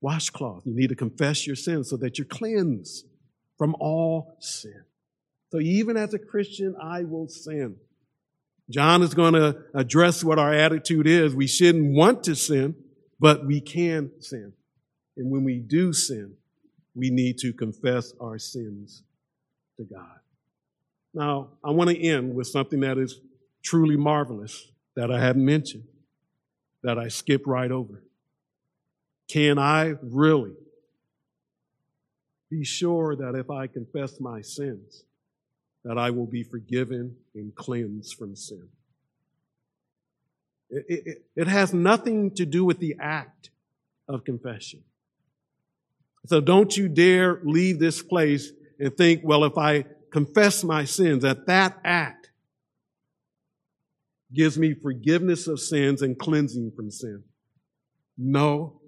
washcloth. 0.01 0.63
You 0.65 0.75
need 0.75 0.89
to 0.89 0.97
confess 0.97 1.47
your 1.47 1.57
sins 1.57 1.91
so 1.91 1.97
that 1.99 2.19
you're 2.19 2.25
cleansed 2.27 3.07
from 3.59 3.75
all 3.79 4.37
sin. 4.41 4.85
So 5.51 5.61
even 5.61 5.97
as 5.97 6.15
a 6.15 6.19
Christian, 6.19 6.75
I 6.81 7.05
will 7.05 7.29
sin. 7.29 7.77
John 8.71 9.03
is 9.03 9.15
going 9.15 9.35
to 9.35 9.59
address 9.75 10.25
what 10.25 10.39
our 10.39 10.53
attitude 10.53 11.07
is. 11.07 11.35
We 11.35 11.47
shouldn't 11.47 11.95
want 11.95 12.25
to 12.25 12.35
sin, 12.35 12.75
but 13.21 13.47
we 13.47 13.61
can 13.61 14.11
sin. 14.21 14.53
And 15.17 15.31
when 15.31 15.45
we 15.45 15.59
do 15.59 15.93
sin, 15.93 16.35
we 16.95 17.11
need 17.11 17.39
to 17.39 17.53
confess 17.53 18.13
our 18.21 18.39
sins 18.39 19.03
to 19.77 19.85
God. 19.85 20.19
Now, 21.13 21.51
I 21.63 21.71
want 21.71 21.91
to 21.91 22.01
end 22.01 22.35
with 22.35 22.47
something 22.49 22.81
that 22.81 22.99
is 22.99 23.21
truly 23.63 23.97
marvelous 23.97 24.71
that 24.97 25.11
I 25.11 25.21
haven't 25.21 25.45
mentioned, 25.45 25.85
that 26.83 26.99
I 26.99 27.09
skipped 27.09 27.47
right 27.47 27.71
over. 27.71 28.03
Can 29.29 29.59
I 29.59 29.95
really 30.03 30.55
be 32.59 32.65
sure 32.65 33.17
that 33.17 33.35
if 33.35 33.51
I 33.51 33.67
confess 33.67 34.21
my 34.21 34.41
sins, 34.41 35.05
that 35.85 35.99
I 35.99 36.11
will 36.11 36.27
be 36.27 36.45
forgiven 36.45 37.17
and 37.35 37.55
cleansed 37.55 38.15
from 38.15 38.37
sin. 38.37 38.69
It, 40.71 40.85
it, 40.89 41.25
it, 41.37 41.47
has 41.47 41.75
nothing 41.75 42.31
to 42.37 42.47
do 42.47 42.65
with 42.65 42.79
the 42.79 42.97
act 43.01 43.51
of 44.09 44.25
confession. 44.25 44.83
So 46.27 46.41
don't 46.41 46.75
you 46.77 46.89
dare 46.89 47.41
leave 47.45 47.79
this 47.79 48.03
place 48.03 48.51
and 48.79 48.97
think, 48.97 49.21
well, 49.25 49.45
if 49.45 49.59
I 49.59 49.85
confess 50.11 50.65
my 50.65 50.85
sins, 50.85 51.23
that 51.23 51.47
that 51.47 51.79
act 51.85 52.31
gives 54.33 54.57
me 54.57 54.75
forgiveness 54.75 55.47
of 55.49 55.61
sins 55.61 56.03
and 56.03 56.19
cleansing 56.19 56.73
from 56.75 56.91
sin. 56.91 57.25
No, 58.17 58.81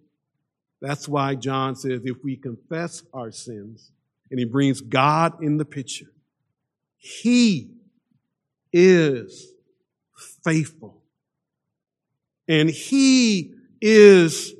that's 0.86 1.08
why 1.08 1.34
John 1.34 1.74
says 1.74 2.02
if 2.04 2.22
we 2.22 2.36
confess 2.36 3.02
our 3.12 3.30
sins, 3.30 3.90
and 4.30 4.38
he 4.38 4.44
brings 4.44 4.80
God 4.80 5.42
in 5.42 5.56
the 5.56 5.64
picture, 5.64 6.12
he 6.96 7.72
is 8.72 9.52
faithful. 10.44 11.02
And 12.48 12.70
he 12.70 13.54
is 13.80 14.52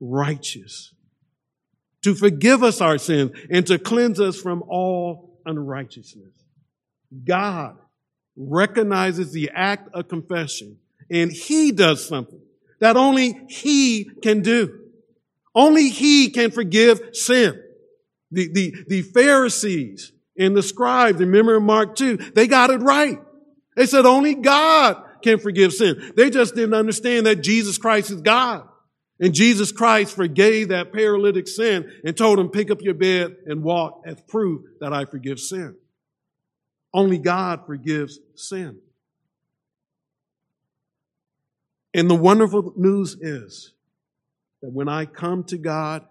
righteous 0.00 0.94
to 2.02 2.14
forgive 2.14 2.62
us 2.62 2.80
our 2.80 2.96
sins 2.98 3.32
and 3.50 3.66
to 3.66 3.78
cleanse 3.78 4.20
us 4.20 4.40
from 4.40 4.62
all 4.62 5.38
unrighteousness. 5.44 6.32
God 7.24 7.76
recognizes 8.36 9.32
the 9.32 9.50
act 9.54 9.90
of 9.94 10.08
confession 10.08 10.78
and 11.10 11.30
he 11.30 11.72
does 11.72 12.06
something 12.06 12.40
that 12.78 12.96
only 12.96 13.46
He 13.48 14.04
can 14.22 14.42
do. 14.42 14.80
Only 15.56 15.88
He 15.88 16.30
can 16.30 16.50
forgive 16.52 17.00
sin. 17.12 17.60
The, 18.30 18.52
the, 18.52 18.74
the 18.88 19.02
Pharisees 19.02 20.12
and 20.38 20.54
the 20.54 20.62
scribes, 20.62 21.18
remember 21.18 21.56
in 21.56 21.62
Mark 21.64 21.96
2, 21.96 22.18
they 22.34 22.46
got 22.46 22.70
it 22.70 22.82
right. 22.82 23.18
They 23.74 23.86
said 23.86 24.04
only 24.04 24.34
God 24.34 25.02
can 25.22 25.38
forgive 25.38 25.72
sin. 25.72 26.12
They 26.16 26.30
just 26.30 26.54
didn't 26.54 26.74
understand 26.74 27.26
that 27.26 27.36
Jesus 27.36 27.78
Christ 27.78 28.10
is 28.10 28.20
God. 28.20 28.68
And 29.18 29.32
Jesus 29.32 29.72
Christ 29.72 30.14
forgave 30.14 30.68
that 30.68 30.92
paralytic 30.92 31.48
sin 31.48 31.90
and 32.04 32.16
told 32.16 32.38
him, 32.38 32.50
pick 32.50 32.70
up 32.70 32.82
your 32.82 32.94
bed 32.94 33.36
and 33.46 33.62
walk 33.62 34.02
as 34.04 34.20
proof 34.28 34.62
that 34.80 34.92
I 34.92 35.06
forgive 35.06 35.40
sin. 35.40 35.74
Only 36.92 37.18
God 37.18 37.64
forgives 37.66 38.18
sin. 38.34 38.78
And 41.94 42.10
the 42.10 42.14
wonderful 42.14 42.74
news 42.76 43.16
is 43.18 43.72
that 44.62 44.70
when 44.70 44.88
I 44.88 45.04
come 45.04 45.44
to 45.44 45.58
God 45.58 46.06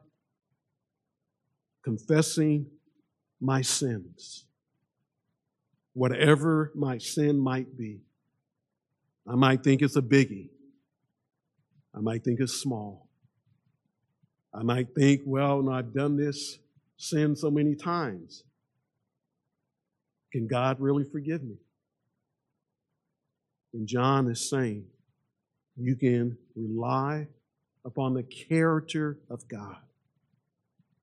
confessing 1.84 2.68
my 3.40 3.62
sins, 3.62 4.46
whatever 5.94 6.72
my 6.76 6.98
sin 6.98 7.38
might 7.40 7.78
be, 7.78 8.02
I 9.28 9.36
might 9.36 9.64
think 9.64 9.82
it's 9.82 9.96
a 9.96 10.02
biggie. 10.02 10.50
I 11.96 12.00
might 12.00 12.24
think 12.24 12.40
it's 12.40 12.54
small. 12.54 13.08
I 14.54 14.64
might 14.64 14.94
think, 14.96 15.22
well, 15.26 15.62
no, 15.62 15.72
I've 15.72 15.94
done 15.94 16.16
this 16.16 16.60
sin 16.98 17.36
so 17.36 17.50
many 17.52 17.76
times. 17.76 18.44
Can 20.32 20.48
God 20.48 20.80
really 20.80 21.04
forgive 21.04 21.44
me? 21.44 21.58
And 23.74 23.88
John 23.88 24.30
is 24.30 24.50
saying, 24.50 24.86
you 25.78 25.96
can 25.96 26.38
rely 26.56 27.28
upon 27.86 28.14
the 28.14 28.24
character 28.24 29.20
of 29.30 29.48
God 29.48 29.78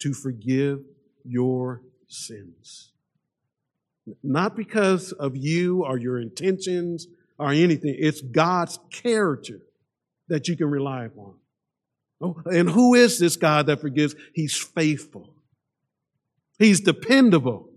to 0.01 0.13
forgive 0.13 0.81
your 1.25 1.81
sins. 2.09 2.91
Not 4.23 4.57
because 4.57 5.13
of 5.13 5.37
you 5.37 5.85
or 5.85 5.97
your 5.97 6.19
intentions 6.19 7.07
or 7.39 7.53
anything. 7.53 7.95
It's 7.97 8.21
God's 8.21 8.81
character 8.91 9.61
that 10.29 10.49
you 10.49 10.57
can 10.57 10.69
rely 10.69 11.05
upon. 11.05 11.35
Oh, 12.21 12.41
and 12.47 12.69
who 12.69 12.95
is 12.95 13.19
this 13.19 13.37
God 13.37 13.67
that 13.67 13.81
forgives? 13.81 14.15
He's 14.35 14.57
faithful. 14.57 15.35
He's 16.59 16.81
dependable. 16.81 17.69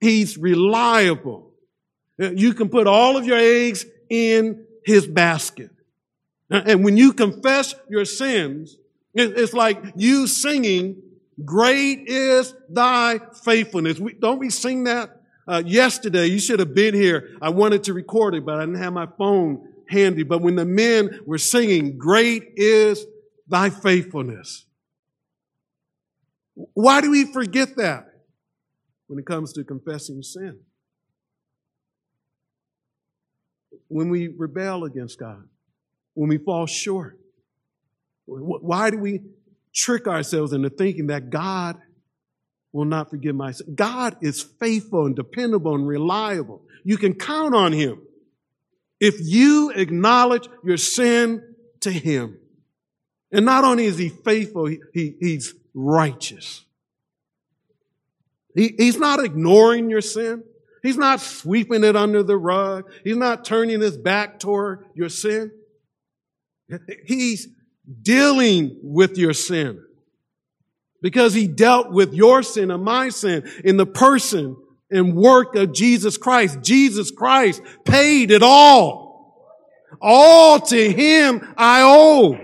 He's 0.00 0.36
reliable. 0.38 1.50
You 2.18 2.54
can 2.54 2.68
put 2.68 2.86
all 2.86 3.16
of 3.16 3.26
your 3.26 3.38
eggs 3.38 3.84
in 4.08 4.66
his 4.84 5.06
basket. 5.06 5.70
And 6.50 6.84
when 6.84 6.96
you 6.96 7.12
confess 7.12 7.74
your 7.88 8.04
sins, 8.04 8.76
it's 9.14 9.52
like 9.52 9.82
you 9.96 10.26
singing, 10.26 11.02
Great 11.44 12.08
is 12.08 12.54
thy 12.68 13.18
faithfulness. 13.44 13.98
We, 13.98 14.12
don't 14.14 14.38
we 14.38 14.50
sing 14.50 14.84
that 14.84 15.20
Uh, 15.46 15.62
yesterday, 15.66 16.26
you 16.26 16.38
should 16.38 16.58
have 16.58 16.74
been 16.74 16.94
here. 16.94 17.36
I 17.42 17.50
wanted 17.50 17.84
to 17.84 17.92
record 17.92 18.34
it, 18.34 18.46
but 18.46 18.56
I 18.56 18.60
didn't 18.60 18.80
have 18.80 18.94
my 18.94 19.06
phone 19.18 19.68
handy. 19.86 20.22
But 20.22 20.40
when 20.40 20.56
the 20.56 20.64
men 20.64 21.20
were 21.26 21.36
singing, 21.36 21.98
Great 21.98 22.44
is 22.56 23.04
thy 23.46 23.68
faithfulness. 23.68 24.64
Why 26.54 27.02
do 27.02 27.10
we 27.10 27.30
forget 27.30 27.76
that 27.76 28.06
when 29.06 29.18
it 29.18 29.26
comes 29.26 29.52
to 29.52 29.64
confessing 29.64 30.22
sin? 30.22 30.60
When 33.88 34.08
we 34.08 34.28
rebel 34.28 34.84
against 34.84 35.18
God, 35.18 35.46
when 36.14 36.28
we 36.28 36.38
fall 36.38 36.66
short, 36.66 37.18
why 38.26 38.90
do 38.90 38.98
we 38.98 39.20
trick 39.72 40.06
ourselves 40.06 40.52
into 40.52 40.70
thinking 40.70 41.08
that 41.08 41.30
God 41.30 41.76
will 42.72 42.84
not 42.84 43.10
forgive 43.10 43.36
my 43.36 43.52
sin? 43.52 43.74
God 43.74 44.16
is 44.22 44.42
faithful 44.42 45.06
and 45.06 45.14
dependable 45.14 45.74
and 45.74 45.86
reliable. 45.86 46.62
You 46.84 46.96
can 46.96 47.14
count 47.14 47.54
on 47.54 47.72
Him 47.72 48.00
if 49.00 49.16
you 49.20 49.70
acknowledge 49.70 50.48
your 50.64 50.76
sin 50.76 51.42
to 51.80 51.90
Him. 51.90 52.38
And 53.30 53.44
not 53.44 53.64
only 53.64 53.84
is 53.86 53.98
He 53.98 54.08
faithful, 54.08 54.66
he, 54.66 54.80
he 54.92 55.16
He's 55.20 55.54
righteous. 55.74 56.64
He, 58.54 58.74
he's 58.78 58.98
not 58.98 59.22
ignoring 59.22 59.90
your 59.90 60.00
sin. 60.00 60.44
He's 60.82 60.96
not 60.96 61.20
sweeping 61.20 61.82
it 61.82 61.96
under 61.96 62.22
the 62.22 62.36
rug. 62.36 62.90
He's 63.02 63.16
not 63.16 63.44
turning 63.44 63.80
his 63.80 63.96
back 63.96 64.38
toward 64.38 64.84
your 64.94 65.08
sin. 65.08 65.50
He's 67.06 67.48
dealing 68.02 68.80
with 68.82 69.18
your 69.18 69.32
sin 69.32 69.82
because 71.02 71.34
he 71.34 71.46
dealt 71.46 71.92
with 71.92 72.14
your 72.14 72.42
sin 72.42 72.70
and 72.70 72.82
my 72.82 73.10
sin 73.10 73.46
in 73.64 73.76
the 73.76 73.86
person 73.86 74.56
and 74.90 75.14
work 75.14 75.54
of 75.54 75.72
Jesus 75.72 76.16
Christ. 76.16 76.62
Jesus 76.62 77.10
Christ 77.10 77.60
paid 77.84 78.30
it 78.30 78.42
all. 78.42 79.04
All 80.00 80.60
to 80.60 80.92
him 80.92 81.54
I 81.56 81.82
owe. 81.82 82.38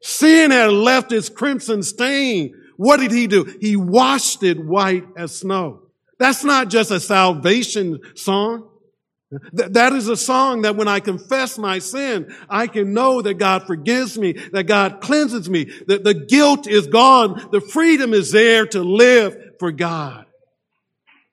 Sin 0.00 0.50
had 0.50 0.70
left 0.70 1.12
its 1.12 1.28
crimson 1.28 1.82
stain. 1.82 2.54
What 2.76 3.00
did 3.00 3.10
he 3.10 3.26
do? 3.26 3.44
He 3.60 3.76
washed 3.76 4.42
it 4.42 4.64
white 4.64 5.04
as 5.16 5.36
snow. 5.36 5.82
That's 6.18 6.44
not 6.44 6.68
just 6.68 6.90
a 6.90 7.00
salvation 7.00 8.00
song. 8.14 8.68
Th- 9.30 9.70
that 9.72 9.92
is 9.92 10.08
a 10.08 10.16
song 10.16 10.62
that 10.62 10.76
when 10.76 10.88
I 10.88 11.00
confess 11.00 11.58
my 11.58 11.80
sin, 11.80 12.34
I 12.48 12.66
can 12.66 12.94
know 12.94 13.20
that 13.20 13.34
God 13.34 13.66
forgives 13.66 14.18
me, 14.18 14.32
that 14.52 14.64
God 14.64 15.00
cleanses 15.00 15.50
me, 15.50 15.64
that 15.86 16.02
the 16.04 16.14
guilt 16.14 16.66
is 16.66 16.86
gone, 16.86 17.48
the 17.52 17.60
freedom 17.60 18.14
is 18.14 18.32
there 18.32 18.66
to 18.68 18.82
live 18.82 19.36
for 19.58 19.70
God. 19.70 20.24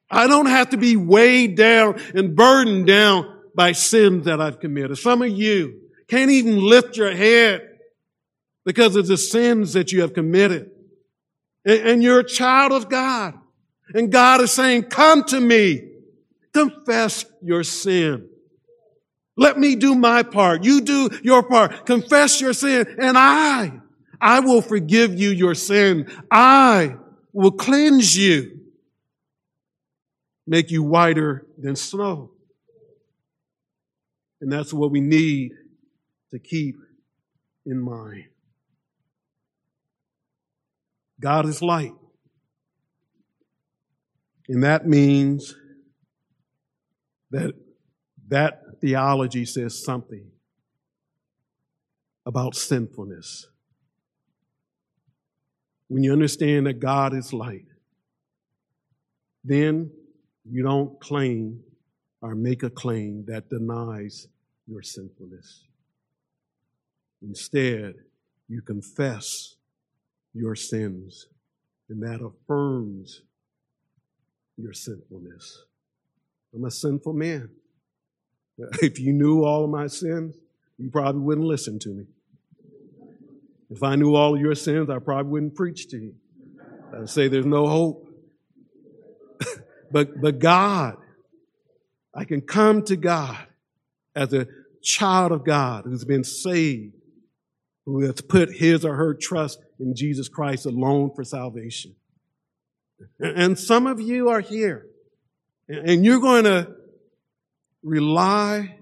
I 0.09 0.27
don't 0.27 0.47
have 0.47 0.71
to 0.71 0.77
be 0.77 0.95
weighed 0.97 1.55
down 1.55 1.99
and 2.13 2.35
burdened 2.35 2.85
down 2.85 3.41
by 3.55 3.71
sins 3.71 4.25
that 4.25 4.41
I've 4.41 4.59
committed. 4.59 4.97
Some 4.97 5.21
of 5.21 5.29
you 5.29 5.81
can't 6.07 6.31
even 6.31 6.59
lift 6.59 6.97
your 6.97 7.11
head 7.15 7.67
because 8.65 8.95
of 8.95 9.07
the 9.07 9.17
sins 9.17 9.73
that 9.73 9.91
you 9.91 10.01
have 10.01 10.13
committed. 10.13 10.69
And 11.63 12.03
you're 12.03 12.19
a 12.19 12.27
child 12.27 12.73
of 12.73 12.89
God. 12.89 13.33
And 13.93 14.11
God 14.11 14.41
is 14.41 14.51
saying, 14.51 14.83
come 14.83 15.23
to 15.25 15.39
me. 15.39 15.91
Confess 16.55 17.25
your 17.41 17.65
sin. 17.65 18.29
Let 19.35 19.59
me 19.59 19.75
do 19.75 19.93
my 19.93 20.23
part. 20.23 20.63
You 20.63 20.79
do 20.79 21.09
your 21.21 21.43
part. 21.43 21.85
Confess 21.85 22.39
your 22.39 22.53
sin 22.53 22.95
and 22.97 23.17
I, 23.17 23.73
I 24.21 24.39
will 24.39 24.61
forgive 24.61 25.19
you 25.19 25.31
your 25.31 25.53
sin. 25.53 26.09
I 26.31 26.95
will 27.33 27.51
cleanse 27.51 28.15
you. 28.15 28.61
Make 30.47 30.71
you 30.71 30.81
whiter 30.81 31.45
than 31.57 31.75
snow. 31.75 32.31
And 34.39 34.49
that's 34.49 34.73
what 34.73 34.91
we 34.91 35.01
need 35.01 35.51
to 36.31 36.39
keep 36.39 36.77
in 37.65 37.81
mind. 37.81 38.27
God 41.19 41.47
is 41.47 41.61
light. 41.61 41.95
And 44.47 44.63
that 44.63 44.87
means 44.87 45.53
that 47.31 47.53
that 48.27 48.61
theology 48.81 49.45
says 49.45 49.83
something 49.83 50.31
about 52.25 52.55
sinfulness. 52.55 53.47
When 55.87 56.03
you 56.03 56.11
understand 56.11 56.65
that 56.65 56.79
God 56.79 57.13
is 57.13 57.31
light, 57.31 57.67
then 59.43 59.91
you 60.43 60.63
don't 60.63 60.99
claim 60.99 61.61
or 62.21 62.33
make 62.33 62.63
a 62.63 62.69
claim 62.69 63.25
that 63.27 63.49
denies 63.49 64.27
your 64.65 64.81
sinfulness. 64.81 65.65
Instead, 67.21 67.93
you 68.47 68.61
confess 68.61 69.55
your 70.33 70.55
sins, 70.55 71.27
and 71.89 72.01
that 72.01 72.21
affirms 72.21 73.21
your 74.57 74.73
sinfulness. 74.73 75.63
I'm 76.55 76.63
a 76.63 76.71
sinful 76.71 77.13
man. 77.13 77.49
If 78.81 78.99
you 78.99 79.11
knew 79.11 79.43
all 79.43 79.65
of 79.65 79.69
my 79.69 79.87
sins, 79.87 80.37
you 80.77 80.89
probably 80.89 81.21
wouldn't 81.21 81.45
listen 81.45 81.77
to 81.79 81.89
me. 81.89 82.05
If 83.69 83.83
I 83.83 83.95
knew 83.97 84.15
all 84.15 84.35
of 84.35 84.39
your 84.39 84.55
sins, 84.55 84.89
I 84.89 84.99
probably 84.99 85.29
wouldn't 85.29 85.55
preach 85.55 85.89
to 85.89 85.97
you. 85.97 86.15
I'd 86.97 87.09
say 87.09 87.27
there's 87.27 87.45
no 87.45 87.67
hope. 87.67 88.07
but, 89.91 90.21
but 90.21 90.39
God, 90.39 90.95
I 92.13 92.23
can 92.23 92.39
come 92.39 92.83
to 92.83 92.95
God 92.95 93.45
as 94.15 94.33
a 94.33 94.47
child 94.81 95.33
of 95.33 95.43
God 95.43 95.83
who's 95.83 96.05
been 96.05 96.23
saved, 96.23 96.93
who 97.85 98.03
has 98.03 98.21
put 98.21 98.55
his 98.55 98.85
or 98.85 98.95
her 98.95 99.13
trust 99.13 99.59
in 99.81 99.95
Jesus 99.95 100.29
Christ 100.29 100.65
alone 100.65 101.11
for 101.13 101.25
salvation. 101.25 101.95
And 103.19 103.59
some 103.59 103.85
of 103.85 103.99
you 103.99 104.29
are 104.29 104.39
here 104.39 104.85
and 105.67 106.05
you're 106.05 106.19
going 106.19 106.43
to 106.43 106.73
rely 107.83 108.77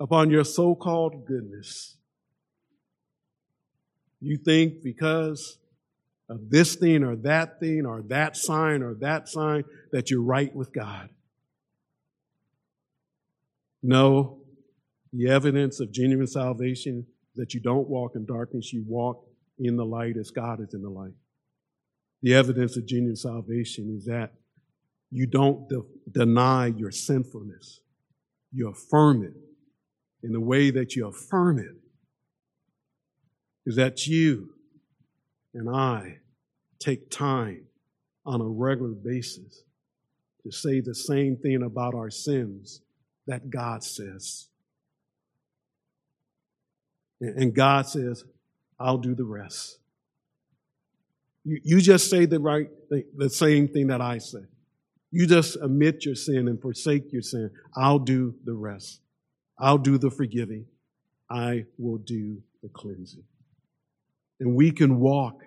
upon 0.00 0.30
your 0.30 0.44
so-called 0.44 1.26
goodness. 1.26 1.96
You 4.20 4.36
think 4.36 4.82
because 4.82 5.58
of 6.28 6.50
this 6.50 6.76
thing 6.76 7.02
or 7.02 7.16
that 7.16 7.60
thing 7.60 7.84
or 7.86 8.02
that 8.08 8.36
sign 8.36 8.82
or 8.82 8.94
that 9.00 9.28
sign 9.28 9.64
that 9.90 10.10
you're 10.10 10.22
right 10.22 10.54
with 10.54 10.72
God. 10.72 11.10
No, 13.82 14.40
the 15.12 15.28
evidence 15.28 15.80
of 15.80 15.92
genuine 15.92 16.26
salvation 16.26 17.06
that 17.34 17.52
you 17.52 17.60
don't 17.60 17.88
walk 17.88 18.12
in 18.14 18.24
darkness, 18.24 18.72
you 18.72 18.84
walk 18.86 19.26
in 19.58 19.76
the 19.76 19.84
light 19.84 20.16
as 20.16 20.30
God 20.30 20.60
is 20.60 20.72
in 20.72 20.82
the 20.82 20.88
light. 20.88 21.14
The 22.22 22.34
evidence 22.34 22.76
of 22.76 22.86
genuine 22.86 23.16
salvation 23.16 23.94
is 23.96 24.04
that 24.06 24.32
you 25.12 25.26
don't 25.26 25.68
de- 25.68 25.82
deny 26.10 26.66
your 26.66 26.90
sinfulness. 26.90 27.80
You 28.50 28.70
affirm 28.70 29.22
it. 29.22 29.34
In 30.24 30.32
the 30.32 30.40
way 30.40 30.70
that 30.70 30.94
you 30.94 31.06
affirm 31.08 31.58
it 31.58 31.76
is 33.66 33.76
that 33.76 34.06
you 34.06 34.50
and 35.52 35.68
I 35.68 36.18
take 36.78 37.10
time 37.10 37.66
on 38.24 38.40
a 38.40 38.46
regular 38.46 38.92
basis 38.92 39.64
to 40.44 40.52
say 40.52 40.80
the 40.80 40.94
same 40.94 41.36
thing 41.36 41.62
about 41.62 41.94
our 41.94 42.10
sins 42.10 42.80
that 43.26 43.50
God 43.50 43.84
says. 43.84 44.48
And 47.20 47.54
God 47.54 47.86
says, 47.86 48.24
I'll 48.78 48.98
do 48.98 49.14
the 49.14 49.24
rest. 49.24 49.78
You, 51.44 51.60
you 51.64 51.80
just 51.80 52.08
say 52.08 52.26
the 52.26 52.40
right 52.40 52.68
thing, 52.88 53.04
the 53.16 53.30
same 53.30 53.68
thing 53.68 53.88
that 53.88 54.00
I 54.00 54.18
say. 54.18 54.44
You 55.12 55.26
just 55.26 55.56
admit 55.56 56.06
your 56.06 56.14
sin 56.14 56.48
and 56.48 56.60
forsake 56.60 57.12
your 57.12 57.20
sin. 57.20 57.50
I'll 57.76 57.98
do 57.98 58.34
the 58.44 58.54
rest. 58.54 59.02
I'll 59.58 59.78
do 59.78 59.98
the 59.98 60.10
forgiving. 60.10 60.64
I 61.30 61.66
will 61.78 61.98
do 61.98 62.42
the 62.62 62.70
cleansing. 62.70 63.24
And 64.40 64.56
we 64.56 64.70
can 64.70 64.98
walk 64.98 65.42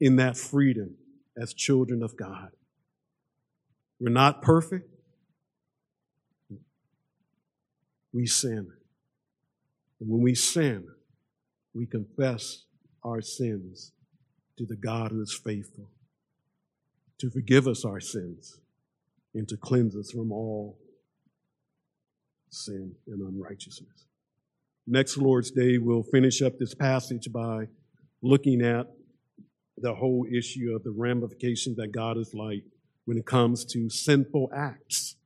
in 0.00 0.16
that 0.16 0.38
freedom 0.38 0.96
as 1.36 1.52
children 1.52 2.02
of 2.02 2.16
God. 2.16 2.50
We're 4.00 4.08
not 4.08 4.40
perfect. 4.40 4.88
We 8.14 8.26
sin. 8.26 8.72
And 10.00 10.08
when 10.08 10.22
we 10.22 10.34
sin, 10.34 10.88
we 11.74 11.86
confess 11.86 12.64
our 13.04 13.20
sins 13.20 13.92
to 14.56 14.64
the 14.64 14.76
God 14.76 15.10
who 15.10 15.20
is 15.20 15.34
faithful 15.34 15.90
to 17.24 17.30
forgive 17.30 17.66
us 17.66 17.86
our 17.86 18.00
sins 18.00 18.60
and 19.34 19.48
to 19.48 19.56
cleanse 19.56 19.96
us 19.96 20.10
from 20.10 20.30
all 20.30 20.78
sin 22.50 22.94
and 23.06 23.22
unrighteousness. 23.22 24.04
Next 24.86 25.16
Lord's 25.16 25.50
Day, 25.50 25.78
we'll 25.78 26.02
finish 26.02 26.42
up 26.42 26.58
this 26.58 26.74
passage 26.74 27.32
by 27.32 27.68
looking 28.20 28.60
at 28.60 28.88
the 29.78 29.94
whole 29.94 30.26
issue 30.30 30.74
of 30.76 30.84
the 30.84 30.90
ramifications 30.90 31.76
that 31.78 31.92
God 31.92 32.18
is 32.18 32.34
like 32.34 32.64
when 33.06 33.16
it 33.16 33.24
comes 33.24 33.64
to 33.72 33.88
sinful 33.88 34.50
acts. 34.54 35.16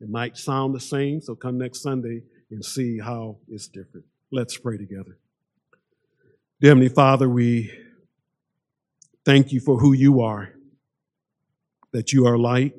It 0.00 0.08
might 0.08 0.36
sound 0.36 0.72
the 0.72 0.80
same, 0.80 1.20
so 1.20 1.34
come 1.34 1.58
next 1.58 1.82
Sunday 1.82 2.22
and 2.52 2.64
see 2.64 3.00
how 3.00 3.38
it's 3.48 3.66
different. 3.66 4.06
Let's 4.30 4.56
pray 4.56 4.78
together. 4.78 5.18
Dear 6.60 6.70
Heavenly 6.70 6.90
Father, 6.90 7.28
we 7.28 7.72
thank 9.24 9.50
you 9.50 9.58
for 9.58 9.78
who 9.78 9.92
you 9.92 10.20
are, 10.20 10.54
that 11.92 12.12
you 12.12 12.26
are 12.26 12.38
light, 12.38 12.74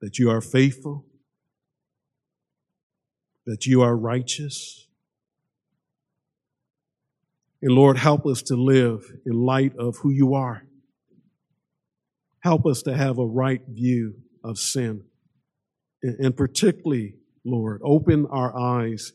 that 0.00 0.18
you 0.18 0.30
are 0.30 0.40
faithful, 0.40 1.04
that 3.46 3.66
you 3.66 3.82
are 3.82 3.96
righteous. 3.96 4.88
And 7.62 7.72
Lord, 7.72 7.98
help 7.98 8.26
us 8.26 8.42
to 8.42 8.56
live 8.56 9.00
in 9.24 9.32
light 9.32 9.76
of 9.76 9.98
who 9.98 10.10
you 10.10 10.34
are. 10.34 10.64
Help 12.40 12.66
us 12.66 12.82
to 12.82 12.94
have 12.94 13.18
a 13.18 13.26
right 13.26 13.62
view 13.68 14.16
of 14.44 14.58
sin. 14.58 15.04
And 16.02 16.36
particularly, 16.36 17.14
Lord, 17.44 17.80
open 17.84 18.26
our 18.26 18.56
eyes 18.56 19.12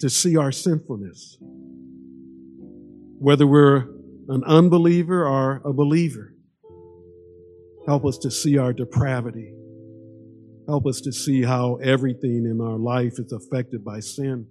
to 0.00 0.08
see 0.08 0.36
our 0.36 0.50
sinfulness. 0.50 1.36
Whether 3.18 3.46
we're 3.46 3.97
an 4.28 4.44
unbeliever 4.44 5.26
or 5.26 5.62
a 5.64 5.72
believer, 5.72 6.34
help 7.86 8.04
us 8.04 8.18
to 8.18 8.30
see 8.30 8.58
our 8.58 8.72
depravity. 8.72 9.54
Help 10.66 10.86
us 10.86 11.00
to 11.00 11.12
see 11.12 11.42
how 11.42 11.76
everything 11.76 12.44
in 12.44 12.60
our 12.60 12.76
life 12.76 13.14
is 13.18 13.32
affected 13.32 13.82
by 13.82 14.00
sin. 14.00 14.46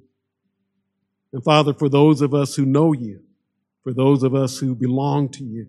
And 1.31 1.43
Father, 1.43 1.75
for 1.75 1.89
those 1.89 2.21
of 2.21 2.33
us 2.33 2.55
who 2.55 2.65
know 2.65 2.91
you, 2.91 3.21
for 3.83 3.93
those 3.93 4.23
of 4.23 4.33
us 4.33 4.57
who 4.57 4.73
belong 4.73 5.29
to 5.29 5.43
you, 5.43 5.67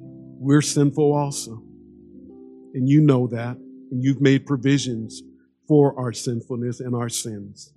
we're 0.00 0.62
sinful 0.62 1.12
also. 1.12 1.62
And 2.72 2.88
you 2.88 3.02
know 3.02 3.26
that. 3.26 3.58
And 3.90 4.02
you've 4.02 4.22
made 4.22 4.46
provisions 4.46 5.22
for 5.66 5.98
our 5.98 6.14
sinfulness 6.14 6.80
and 6.80 6.94
our 6.94 7.10
sins. 7.10 7.74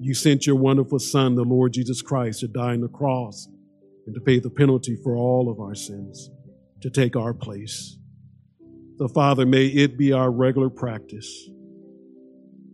You 0.00 0.14
sent 0.14 0.46
your 0.46 0.56
wonderful 0.56 0.98
Son, 0.98 1.34
the 1.34 1.44
Lord 1.44 1.74
Jesus 1.74 2.00
Christ, 2.00 2.40
to 2.40 2.48
die 2.48 2.72
on 2.72 2.80
the 2.80 2.88
cross 2.88 3.48
and 4.06 4.14
to 4.14 4.20
pay 4.20 4.38
the 4.38 4.50
penalty 4.50 4.96
for 5.02 5.16
all 5.16 5.50
of 5.50 5.60
our 5.60 5.74
sins, 5.74 6.30
to 6.82 6.90
take 6.90 7.16
our 7.16 7.34
place. 7.34 7.96
So, 8.98 9.08
Father, 9.08 9.44
may 9.46 9.66
it 9.66 9.98
be 9.98 10.12
our 10.12 10.30
regular 10.30 10.70
practice 10.70 11.48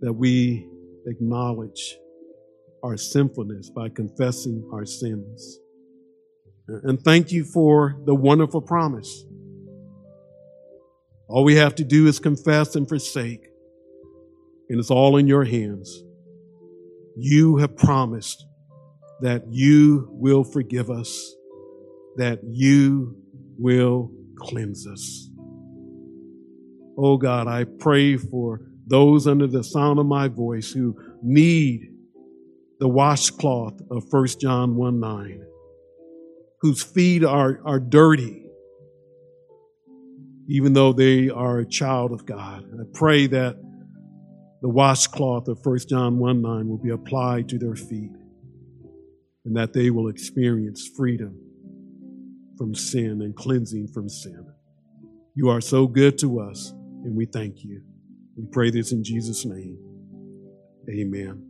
that 0.01 0.13
we 0.13 0.69
acknowledge 1.07 1.97
our 2.83 2.97
sinfulness 2.97 3.71
by 3.71 3.89
confessing 3.89 4.69
our 4.73 4.85
sins. 4.85 5.59
And 6.69 7.01
thank 7.01 7.33
you 7.33 7.45
for 7.45 8.01
the 8.07 8.15
wonderful 8.15 8.63
promise. 8.63 9.25
All 11.29 11.45
we 11.45 11.57
have 11.57 11.75
to 11.77 11.85
do 11.85 12.07
is 12.07 12.19
confess 12.19 12.77
and 12.77 12.89
forsake, 12.89 13.47
and 14.69 14.79
it's 14.79 14.91
all 14.91 15.17
in 15.17 15.27
your 15.27 15.45
hands. 15.45 16.03
You 17.17 17.57
have 17.59 17.77
promised 17.77 18.45
that 19.23 19.45
you 19.51 20.09
will 20.13 20.45
forgive 20.45 20.91
us, 20.91 21.35
that 22.17 22.41
you 22.45 23.17
will 23.59 24.11
cleanse 24.37 24.87
us. 24.87 25.29
Oh 26.99 27.17
God, 27.17 27.47
I 27.47 27.65
pray 27.65 28.17
for 28.17 28.63
those 28.87 29.27
under 29.27 29.47
the 29.47 29.63
sound 29.63 29.99
of 29.99 30.07
my 30.07 30.29
voice 30.29 30.73
who 30.73 30.97
need 31.23 31.89
the 32.79 32.89
washcloth 32.89 33.81
of 33.91 34.05
1 34.11 34.27
John 34.41 34.75
1 34.77 35.01
9, 35.01 35.45
whose 36.61 36.83
feet 36.83 37.25
are, 37.25 37.61
are 37.65 37.79
dirty, 37.79 38.47
even 40.49 40.73
though 40.73 40.93
they 40.93 41.29
are 41.29 41.59
a 41.59 41.67
child 41.67 42.13
of 42.13 42.27
God. 42.27 42.65
I 42.75 42.85
pray 42.95 43.27
that 43.29 43.57
the 44.63 44.69
washcloth 44.69 45.49
of 45.49 45.65
1 45.65 45.79
John 45.89 46.19
1 46.19 46.43
9 46.43 46.69
will 46.69 46.79
be 46.79 46.91
applied 46.91 47.49
to 47.51 47.59
their 47.59 47.77
feet 47.77 48.11
and 49.45 49.57
that 49.57 49.73
they 49.73 49.91
will 49.91 50.09
experience 50.09 50.89
freedom 50.97 51.39
from 52.59 52.75
sin 52.75 53.23
and 53.23 53.35
cleansing 53.35 53.89
from 53.89 54.09
sin. 54.09 54.47
You 55.35 55.49
are 55.49 55.61
so 55.61 55.87
good 55.87 56.19
to 56.19 56.41
us, 56.41 56.73
and 57.05 57.17
we 57.17 57.27
thank 57.27 57.65
you. 57.65 57.83
We 58.37 58.47
pray 58.53 58.71
this 58.71 58.93
in 58.93 59.03
Jesus' 59.03 59.45
name. 59.45 59.79
Amen. 60.91 61.50